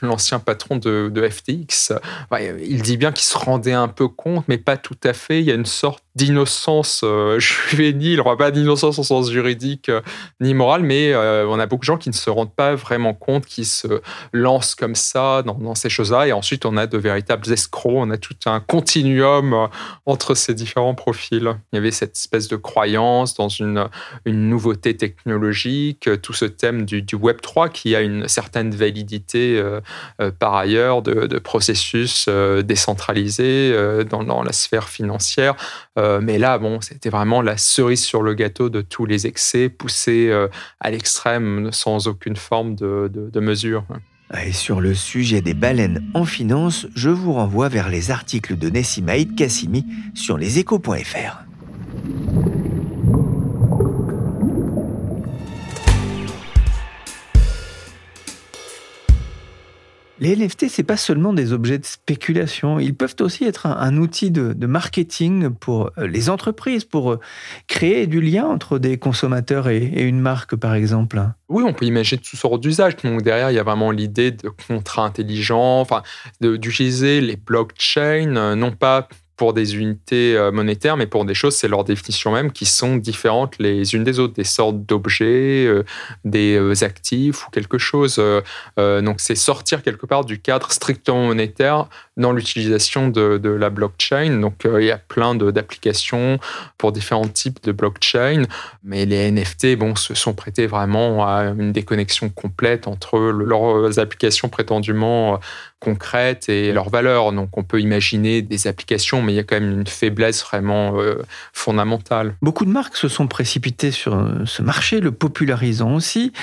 l'ancien 0.01 0.39
patron 0.39 0.77
de, 0.77 1.11
de 1.13 1.27
FTX, 1.27 1.93
il 2.61 2.81
dit 2.81 2.97
bien 2.97 3.11
qu'il 3.11 3.25
se 3.25 3.37
rendait 3.37 3.73
un 3.73 3.87
peu 3.87 4.07
compte, 4.07 4.45
mais 4.47 4.57
pas 4.57 4.77
tout 4.77 4.97
à 5.03 5.13
fait. 5.13 5.39
Il 5.39 5.45
y 5.45 5.51
a 5.51 5.55
une 5.55 5.65
sorte 5.65 6.03
d'innocence 6.15 7.01
euh, 7.03 7.39
juvénile, 7.69 8.21
on 8.21 8.35
pas 8.35 8.51
d'innocence 8.51 8.99
au 8.99 9.03
sens 9.03 9.31
juridique 9.31 9.89
euh, 9.89 10.01
ni 10.39 10.53
moral, 10.53 10.83
mais 10.83 11.13
euh, 11.13 11.45
on 11.47 11.59
a 11.59 11.65
beaucoup 11.65 11.81
de 11.81 11.85
gens 11.85 11.97
qui 11.97 12.09
ne 12.09 12.13
se 12.13 12.29
rendent 12.29 12.53
pas 12.53 12.75
vraiment 12.75 13.13
compte, 13.13 13.45
qui 13.45 13.65
se 13.65 14.01
lancent 14.33 14.75
comme 14.75 14.95
ça 14.95 15.43
dans, 15.43 15.75
ces 15.75 15.89
choses-là, 15.89 16.27
et 16.27 16.33
ensuite 16.33 16.65
on 16.65 16.75
a 16.77 16.87
de 16.87 16.97
véritables 16.97 17.51
escrocs, 17.51 17.93
on 17.95 18.09
a 18.09 18.17
tout 18.17 18.35
un 18.45 18.59
continuum 18.59 19.69
entre 20.05 20.35
ces 20.35 20.53
différents 20.53 20.95
profils. 20.95 21.55
Il 21.71 21.75
y 21.75 21.77
avait 21.77 21.91
cette 21.91 22.17
espèce 22.17 22.47
de 22.47 22.55
croyance 22.55 23.35
dans 23.35 23.49
une, 23.49 23.87
nouveauté 24.25 24.95
technologique, 24.97 26.09
tout 26.21 26.33
ce 26.33 26.45
thème 26.45 26.85
du, 26.85 27.05
Web 27.15 27.41
3 27.41 27.69
qui 27.69 27.95
a 27.95 28.01
une 28.01 28.27
certaine 28.27 28.71
validité 28.71 29.61
par 30.39 30.55
ailleurs 30.55 31.01
de, 31.01 31.39
processus 31.39 32.27
décentralisés 32.27 34.03
dans, 34.09 34.43
la 34.43 34.53
sphère 34.53 34.89
financière. 34.89 35.55
Euh, 36.01 36.19
mais 36.21 36.37
là, 36.37 36.57
bon, 36.57 36.81
c'était 36.81 37.09
vraiment 37.09 37.41
la 37.41 37.57
cerise 37.57 38.03
sur 38.03 38.23
le 38.23 38.33
gâteau 38.33 38.69
de 38.69 38.81
tous 38.81 39.05
les 39.05 39.27
excès 39.27 39.69
poussés 39.69 40.29
euh, 40.29 40.47
à 40.79 40.89
l'extrême 40.89 41.69
sans 41.71 42.07
aucune 42.07 42.35
forme 42.35 42.75
de, 42.75 43.39
mesure. 43.39 43.85
Et 44.45 44.51
sur 44.51 44.81
le 44.81 44.93
sujet 44.93 45.41
des 45.41 45.53
baleines 45.53 46.03
en 46.13 46.25
finance, 46.25 46.87
je 46.95 47.09
vous 47.09 47.33
renvoie 47.33 47.69
vers 47.69 47.89
les 47.89 48.11
articles 48.11 48.57
de 48.57 48.69
Nessimaïd 48.69 49.35
Kassimi 49.35 49.85
sur 50.15 50.37
leséchos.fr. 50.37 51.50
Les 60.21 60.35
NFT, 60.35 60.69
c'est 60.69 60.83
pas 60.83 60.97
seulement 60.97 61.33
des 61.33 61.51
objets 61.51 61.79
de 61.79 61.85
spéculation, 61.85 62.79
ils 62.79 62.93
peuvent 62.93 63.15
aussi 63.21 63.43
être 63.43 63.65
un, 63.65 63.97
outil 63.97 64.29
de, 64.29 64.53
marketing 64.67 65.49
pour 65.49 65.89
euh, 65.97 66.05
les 66.05 66.29
entreprises, 66.29 66.85
pour 66.85 67.13
euh, 67.13 67.19
créer 67.65 68.05
du 68.05 68.21
lien 68.21 68.45
entre 68.45 68.77
des 68.77 68.99
consommateurs 68.99 69.67
et, 69.67 70.03
une 70.03 70.19
marque, 70.19 70.55
par 70.55 70.75
exemple. 70.75 71.19
Oui, 71.49 71.63
on 71.65 71.73
peut 71.73 71.85
imaginer 71.85 72.21
toutes 72.21 72.37
sortes 72.37 72.61
d'usages. 72.61 72.97
Donc 72.97 73.23
derrière, 73.23 73.49
il 73.49 73.55
y 73.55 73.59
a 73.59 73.63
vraiment 73.63 73.89
l'idée 73.89 74.29
de 74.29 74.49
contrats 74.67 75.05
intelligents, 75.05 75.81
enfin, 75.81 76.03
d'utiliser 76.39 77.19
les 77.19 77.35
blockchains, 77.35 78.35
euh, 78.35 78.53
non 78.53 78.71
pas 78.73 79.09
pour 79.41 79.53
des 79.53 79.75
unités 79.75 80.37
euh, 80.37 80.51
monétaires, 80.51 80.97
mais 80.97 81.07
pour 81.07 81.25
des 81.25 81.33
choses, 81.33 81.55
c'est 81.55 81.67
leur 81.67 81.83
définition 81.83 82.31
même, 82.31 82.51
qui 82.51 82.67
sont 82.67 82.97
différentes 82.97 83.55
les 83.57 83.95
unes 83.95 84.03
des 84.03 84.19
autres, 84.19 84.35
des 84.35 84.43
sortes 84.43 84.85
d'objets, 84.85 85.65
euh, 85.65 85.83
des 86.25 86.57
euh, 86.57 86.83
actifs 86.83 87.47
ou 87.47 87.49
quelque 87.49 87.79
chose. 87.79 88.21
donc 88.77 89.15
c'est 89.19 89.33
sortir 89.33 89.81
quelque 89.81 90.05
part 90.05 90.25
du 90.25 90.39
cadre 90.39 90.71
strictement 90.71 91.25
monétaire 91.25 91.87
dans 92.17 92.33
l'utilisation 92.33 93.07
de, 93.07 93.39
de, 93.39 93.49
la 93.49 93.71
blockchain. 93.71 94.39
Donc 94.39 94.57
il 94.65 94.85
y 94.85 94.91
a 94.91 94.97
plein 94.97 95.33
d'applications 95.33 96.37
pour 96.77 96.91
différents 96.91 97.27
types 97.27 97.63
de 97.63 97.71
blockchain, 97.71 98.43
mais 98.83 99.07
les 99.07 99.31
NFT 99.31 99.75
bon, 99.75 99.95
se 99.95 100.13
sont 100.13 100.33
prêtés 100.33 100.67
vraiment 100.67 101.25
à 101.25 101.45
une 101.57 101.71
déconnexion 101.71 102.29
complète 102.29 102.87
entre 102.87 103.17
leurs 103.17 103.97
applications 103.97 104.49
prétendument 104.49 105.39
concrètes 105.81 106.47
et 106.47 106.71
leurs 106.71 106.89
valeurs. 106.89 107.33
Donc 107.33 107.57
on 107.57 107.63
peut 107.63 107.81
imaginer 107.81 108.41
des 108.41 108.67
applications, 108.67 109.21
mais 109.21 109.30
il 109.31 109.35
y 109.35 109.39
a 109.39 109.43
quand 109.43 109.59
même 109.59 109.79
une 109.79 109.87
faiblesse 109.87 110.43
vraiment 110.43 110.99
euh, 110.99 111.21
fondamentale. 111.53 112.35
Beaucoup 112.41 112.65
de 112.65 112.69
marques 112.69 112.97
se 112.97 113.07
sont 113.07 113.27
précipitées 113.27 113.91
sur 113.91 114.15
euh, 114.15 114.45
ce 114.45 114.61
marché, 114.61 114.99
le 114.99 115.11
popularisant 115.11 115.93
aussi, 115.93 116.33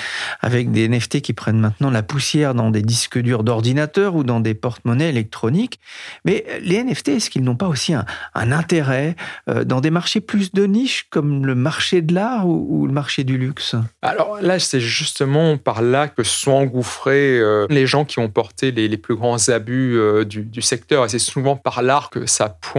avec 0.41 0.71
des 0.71 0.87
NFT 0.87 1.21
qui 1.21 1.33
prennent 1.33 1.59
maintenant 1.59 1.91
la 1.91 2.03
poussière 2.03 2.53
dans 2.53 2.71
des 2.71 2.81
disques 2.81 3.19
durs 3.19 3.43
d'ordinateur 3.43 4.15
ou 4.15 4.23
dans 4.23 4.39
des 4.39 4.53
porte-monnaies 4.53 5.09
électroniques. 5.09 5.79
Mais 6.25 6.45
les 6.61 6.83
NFT, 6.83 7.09
est-ce 7.09 7.29
qu'ils 7.29 7.43
n'ont 7.43 7.55
pas 7.55 7.67
aussi 7.67 7.93
un, 7.93 8.05
intérêt 8.33 9.15
euh, 9.47 9.63
dans 9.63 9.81
des 9.81 9.91
marchés 9.91 10.21
plus 10.21 10.53
de 10.53 10.65
niche 10.65 11.07
comme 11.09 11.45
le 11.45 11.55
marché 11.55 12.01
de 12.01 12.13
l'art 12.13 12.47
ou, 12.47 12.87
le 12.87 12.93
marché 12.93 13.23
du 13.23 13.37
luxe? 13.37 13.75
Alors 14.01 14.39
là, 14.41 14.59
c'est 14.59 14.79
justement 14.79 15.57
par 15.57 15.81
là 15.81 16.07
que 16.07 16.23
sont 16.23 16.51
engouffrés 16.51 17.39
les 17.69 17.85
gens 17.85 18.05
qui 18.05 18.19
ont 18.19 18.29
porté 18.29 18.71
les, 18.71 18.87
les 18.87 18.97
plus 18.97 19.15
grands 19.15 19.49
abus 19.49 19.97
euh, 19.97 20.25
du, 20.25 20.61
secteur. 20.61 21.05
Et 21.05 21.09
c'est 21.09 21.19
souvent 21.19 21.55
par 21.55 21.81
l'art 21.81 22.09
que 22.09 22.25
ça 22.25 22.49
pointe 22.49 22.78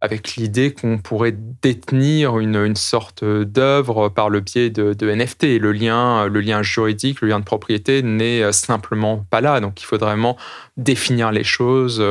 avec 0.00 0.36
l'idée 0.36 0.72
qu'on 0.72 0.98
pourrait 0.98 1.36
détenir 1.62 2.38
une, 2.38 2.76
sorte 2.76 3.24
d'œuvre 3.24 4.08
par 4.08 4.30
le 4.30 4.40
biais 4.40 4.70
de, 4.70 4.94
NFT. 5.10 5.58
Le 5.58 5.72
lien, 5.72 6.62
juridique, 6.62 7.20
le 7.20 7.28
lien 7.28 7.40
de 7.40 7.44
propriété 7.44 8.02
n'est 8.02 8.52
simplement 8.52 9.24
pas 9.30 9.40
là. 9.40 9.60
Donc 9.60 9.80
il 9.80 9.84
faudrait 9.84 10.10
vraiment 10.10 10.36
définir 10.76 11.32
les 11.32 11.44
choses 11.44 12.02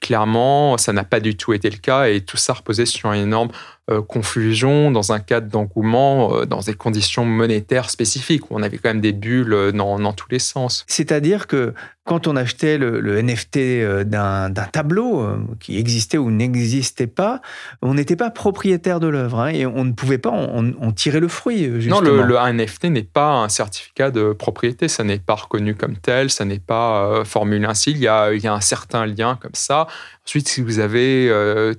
clairement. 0.00 0.78
Ça 0.78 0.92
n'a 0.92 1.04
pas 1.04 1.20
du 1.20 1.36
tout 1.36 1.52
été 1.52 1.70
le 1.70 1.78
cas 1.78 2.08
et 2.08 2.20
tout 2.20 2.36
ça 2.36 2.54
reposait 2.54 2.86
sur 2.86 3.12
une 3.12 3.22
énorme 3.22 3.50
euh, 3.50 3.73
confusion 4.00 4.90
dans 4.90 5.12
un 5.12 5.20
cadre 5.20 5.48
d'engouement, 5.48 6.34
euh, 6.34 6.46
dans 6.46 6.60
des 6.60 6.74
conditions 6.74 7.24
monétaires 7.24 7.90
spécifiques, 7.90 8.50
où 8.50 8.54
on 8.56 8.62
avait 8.62 8.78
quand 8.78 8.88
même 8.88 9.02
des 9.02 9.12
bulles 9.12 9.52
euh, 9.52 9.72
dans, 9.72 9.98
dans 9.98 10.12
tous 10.12 10.28
les 10.30 10.38
sens. 10.38 10.84
C'est-à-dire 10.88 11.46
que 11.46 11.74
quand 12.04 12.26
on 12.26 12.36
achetait 12.36 12.76
le, 12.76 13.22
NFT 13.22 14.04
d'un 14.04 14.50
tableau 14.50 15.26
qui 15.58 15.78
existait 15.78 16.18
ou 16.18 16.30
n'existait 16.30 17.06
pas, 17.06 17.40
on 17.80 17.94
n'était 17.94 18.14
pas 18.14 18.28
propriétaire 18.28 19.00
de 19.00 19.06
l'œuvre 19.06 19.40
hein, 19.40 19.48
et 19.48 19.64
on 19.64 19.84
ne 19.84 19.92
pouvait 19.92 20.18
pas 20.18 20.28
en, 20.28 20.92
tirer 20.92 21.18
le 21.18 21.28
fruit. 21.28 21.80
Justement. 21.80 22.02
Non, 22.02 22.26
le, 22.26 22.52
NFT 22.52 22.84
n'est 22.90 23.04
pas 23.04 23.32
un 23.32 23.48
certificat 23.48 24.10
de 24.10 24.34
propriété, 24.34 24.86
ça 24.88 25.02
n'est 25.02 25.18
pas 25.18 25.34
reconnu 25.34 25.74
comme 25.74 25.96
tel, 25.96 26.28
ça 26.28 26.44
n'est 26.44 26.58
pas 26.58 27.24
formulé 27.24 27.64
ainsi. 27.64 27.92
Il 27.92 27.98
y, 27.98 28.08
a, 28.08 28.34
il 28.34 28.42
y 28.42 28.48
a 28.48 28.52
un 28.52 28.60
certain 28.60 29.06
lien 29.06 29.38
comme 29.40 29.54
ça. 29.54 29.86
Ensuite, 30.26 30.48
si 30.48 30.60
vous 30.60 30.80
avez 30.80 31.30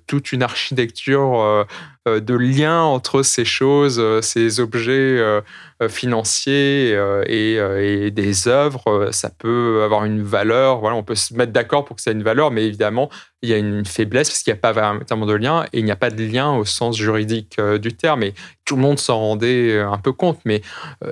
toute 0.07 0.31
une 0.31 0.41
architecture 0.41 1.35
euh, 1.45 1.63
de 2.05 2.35
lien 2.35 2.81
entre 2.81 3.23
ces 3.23 3.45
choses, 3.45 3.97
euh, 3.99 4.21
ces 4.21 4.59
objets 4.59 4.93
euh, 4.93 5.41
financiers 5.89 6.97
et, 7.27 8.11
des 8.11 8.47
œuvres, 8.47 9.09
ça 9.11 9.29
peut 9.29 9.81
avoir 9.83 10.05
une 10.05 10.21
valeur. 10.21 10.79
Voilà, 10.79 10.95
on 10.95 11.03
peut 11.03 11.15
se 11.15 11.33
mettre 11.33 11.51
d'accord 11.51 11.83
pour 11.83 11.97
que 11.97 12.01
ça 12.01 12.11
ait 12.11 12.13
une 12.13 12.23
valeur, 12.23 12.51
mais 12.51 12.65
évidemment, 12.65 13.09
il 13.41 13.49
y 13.49 13.53
a 13.53 13.57
une 13.57 13.85
faiblesse 13.85 14.29
parce 14.29 14.41
qu'il 14.41 14.53
n'y 14.53 14.59
a 14.59 14.61
pas 14.61 14.71
véritablement 14.71 15.25
de 15.25 15.33
lien 15.33 15.65
et 15.73 15.79
il 15.79 15.85
n'y 15.85 15.91
a 15.91 15.97
pas 15.97 16.11
de 16.11 16.23
lien 16.23 16.53
au 16.53 16.63
sens 16.63 16.95
juridique 16.95 17.59
du 17.59 17.93
terme. 17.93 18.23
Et 18.23 18.33
tout 18.63 18.77
le 18.77 18.81
monde 18.81 18.99
s'en 18.99 19.19
rendait 19.19 19.77
un 19.79 19.97
peu 19.97 20.13
compte, 20.13 20.39
mais 20.45 20.61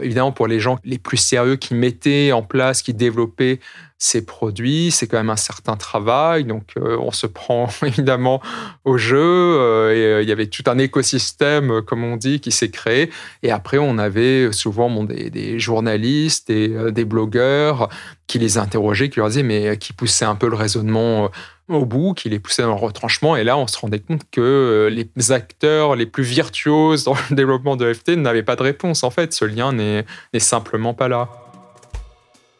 évidemment, 0.01 0.31
pour 0.31 0.47
les 0.47 0.61
gens 0.61 0.79
les 0.85 0.97
plus 0.97 1.17
sérieux 1.17 1.57
qui 1.57 1.73
mettaient 1.75 2.31
en 2.31 2.41
place, 2.41 2.81
qui 2.81 2.93
développaient 2.93 3.59
ces 4.03 4.25
produits, 4.25 4.91
c'est 4.91 5.07
quand 5.07 5.17
même 5.17 5.29
un 5.29 5.35
certain 5.35 5.77
travail, 5.77 6.43
donc 6.43 6.73
on 6.77 7.11
se 7.11 7.27
prend 7.27 7.69
évidemment 7.83 8.41
au 8.83 8.97
jeu, 8.97 9.91
et 9.93 10.21
il 10.21 10.27
y 10.27 10.31
avait 10.31 10.47
tout 10.47 10.63
un 10.67 10.77
écosystème, 10.77 11.81
comme 11.81 12.03
on 12.03 12.17
dit, 12.17 12.39
qui 12.39 12.51
s'est 12.51 12.69
créé. 12.69 13.09
Et 13.43 13.51
après, 13.51 13.77
on 13.77 13.97
avait 13.97 14.51
souvent 14.51 14.89
des, 15.03 15.59
journalistes 15.59 16.49
et 16.49 16.69
euh, 16.69 16.91
des 16.91 17.05
blogueurs 17.05 17.89
qui 18.27 18.39
les 18.39 18.57
interrogeaient, 18.57 19.09
qui 19.09 19.19
leur 19.19 19.29
disaient, 19.29 19.43
mais 19.43 19.77
qui 19.77 19.93
poussaient 19.93 20.25
un 20.25 20.35
peu 20.35 20.49
le 20.49 20.55
raisonnement 20.55 21.25
euh, 21.25 21.75
au 21.75 21.85
bout, 21.85 22.13
qui 22.13 22.29
les 22.29 22.39
poussaient 22.39 22.63
dans 22.63 22.69
le 22.69 22.75
retranchement. 22.75 23.35
Et 23.35 23.43
là, 23.43 23.57
on 23.57 23.67
se 23.67 23.77
rendait 23.77 23.99
compte 23.99 24.21
que 24.31 24.41
euh, 24.41 24.89
les 24.89 25.31
acteurs 25.31 25.95
les 25.95 26.05
plus 26.05 26.23
virtuoses 26.23 27.03
dans 27.03 27.15
le 27.29 27.35
développement 27.35 27.75
de 27.75 27.91
FT 27.93 28.09
n'avaient 28.17 28.43
pas 28.43 28.55
de 28.55 28.63
réponse. 28.63 29.03
En 29.03 29.09
fait, 29.09 29.33
ce 29.33 29.45
lien 29.45 29.71
n'est 29.73 30.05
simplement 30.39 30.93
pas 30.93 31.07
là 31.07 31.42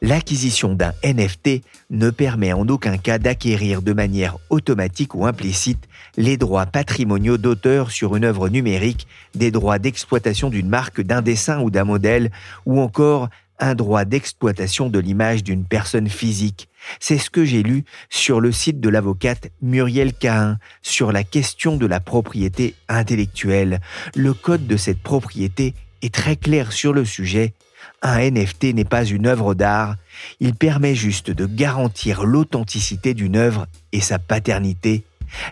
l'acquisition 0.04 0.76
d'un 0.76 0.94
NFT 1.02 1.62
ne 1.90 2.10
permet 2.10 2.52
en 2.52 2.68
aucun 2.68 2.98
cas 2.98 3.18
d'acquérir 3.18 3.82
de 3.82 3.94
manière 3.94 4.38
automatique 4.50 5.16
ou 5.16 5.26
implicite 5.26 5.88
les 6.18 6.36
droits 6.36 6.66
patrimoniaux 6.66 7.38
d'auteur 7.38 7.90
sur 7.90 8.16
une 8.18 8.26
œuvre 8.26 8.50
numérique, 8.50 9.08
des 9.34 9.50
droits 9.50 9.80
d'exploitation 9.80 10.50
d'une 10.50 10.68
marque, 10.68 11.02
d'un 11.02 11.22
dessin 11.22 11.62
ou 11.62 11.72
d'un 11.72 11.86
modèle, 11.86 12.32
ou 12.66 12.82
encore 12.82 13.30
un 13.60 13.76
droit 13.76 14.04
d'exploitation 14.04 14.90
de 14.90 15.00
l'image 15.00 15.42
d'une 15.42 15.64
personne 15.64 16.10
physique. 16.10 16.68
C'est 17.00 17.18
ce 17.18 17.30
que 17.30 17.46
j'ai 17.46 17.64
lu 17.64 17.86
sur 18.10 18.42
le 18.42 18.52
site 18.52 18.82
de 18.82 18.90
l'avocate 18.90 19.52
Muriel 19.62 20.14
Cahin 20.14 20.58
sur 20.82 21.14
la 21.14 21.24
question 21.24 21.78
de 21.78 21.86
la 21.86 22.02
propriété 22.02 22.76
intellectuelle. 22.90 23.80
Le 24.16 24.34
code 24.34 24.68
de 24.68 24.76
cette 24.76 25.02
propriété 25.02 25.76
est 26.02 26.14
très 26.14 26.36
clair 26.36 26.74
sur 26.74 26.92
le 26.92 27.06
sujet 27.06 27.54
un 28.02 28.20
NFT 28.20 28.74
n'est 28.74 28.86
pas 28.86 29.06
une 29.06 29.28
œuvre 29.28 29.54
d'art, 29.54 29.96
il 30.40 30.56
permet 30.56 30.96
juste 30.96 31.32
de 31.32 31.46
garantir 31.46 32.26
l'authenticité 32.26 33.14
d'une 33.14 33.36
œuvre 33.36 33.68
et 33.92 34.02
sa 34.02 34.20
paternité. 34.20 35.04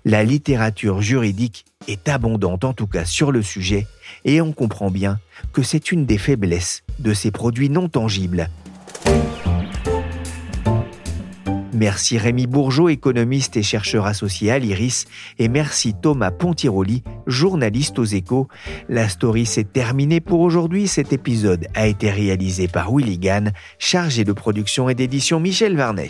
La 0.06 0.24
littérature 0.24 1.02
juridique 1.02 1.66
est 1.88 2.08
abondante 2.08 2.64
en 2.64 2.74
tout 2.74 2.88
cas 2.88 3.06
sur 3.06 3.32
le 3.32 3.42
sujet 3.42 3.88
et 4.26 4.42
on 4.42 4.52
comprend 4.52 4.92
bien 4.92 5.20
que 5.54 5.64
c'est 5.64 5.92
une 5.92 6.06
des 6.06 6.18
faiblesses 6.18 6.84
de 7.00 7.14
ces 7.14 7.32
produits 7.32 7.70
non 7.70 7.90
tangibles. 7.90 8.50
Merci 11.74 12.18
Rémi 12.18 12.48
Bourgeot, 12.48 12.90
économiste 12.90 13.56
et 13.56 13.64
chercheur 13.64 14.06
associé 14.06 14.52
à 14.52 14.60
l'IRIS, 14.60 15.06
et 15.40 15.48
merci 15.48 15.94
Thomas 15.94 16.32
Pontiroli, 16.32 17.02
journaliste 17.28 17.98
aux 17.98 18.06
échos. 18.06 18.48
La 18.90 19.08
story 19.08 19.46
s'est 19.46 19.64
terminée 19.64 20.20
pour 20.20 20.42
aujourd'hui. 20.42 20.88
Cet 20.88 21.14
épisode 21.14 21.68
a 21.74 21.88
été 21.88 22.12
réalisé 22.12 22.68
par 22.68 22.94
Willy 22.94 23.18
Gann, 23.18 23.54
chargé 23.80 24.26
de 24.26 24.34
production 24.34 24.90
et 24.90 24.96
d'édition 24.96 25.40
Michel 25.40 25.78
Varnet. 25.78 26.10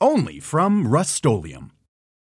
only 0.00 0.40
from 0.40 0.88
Rust 0.88 1.14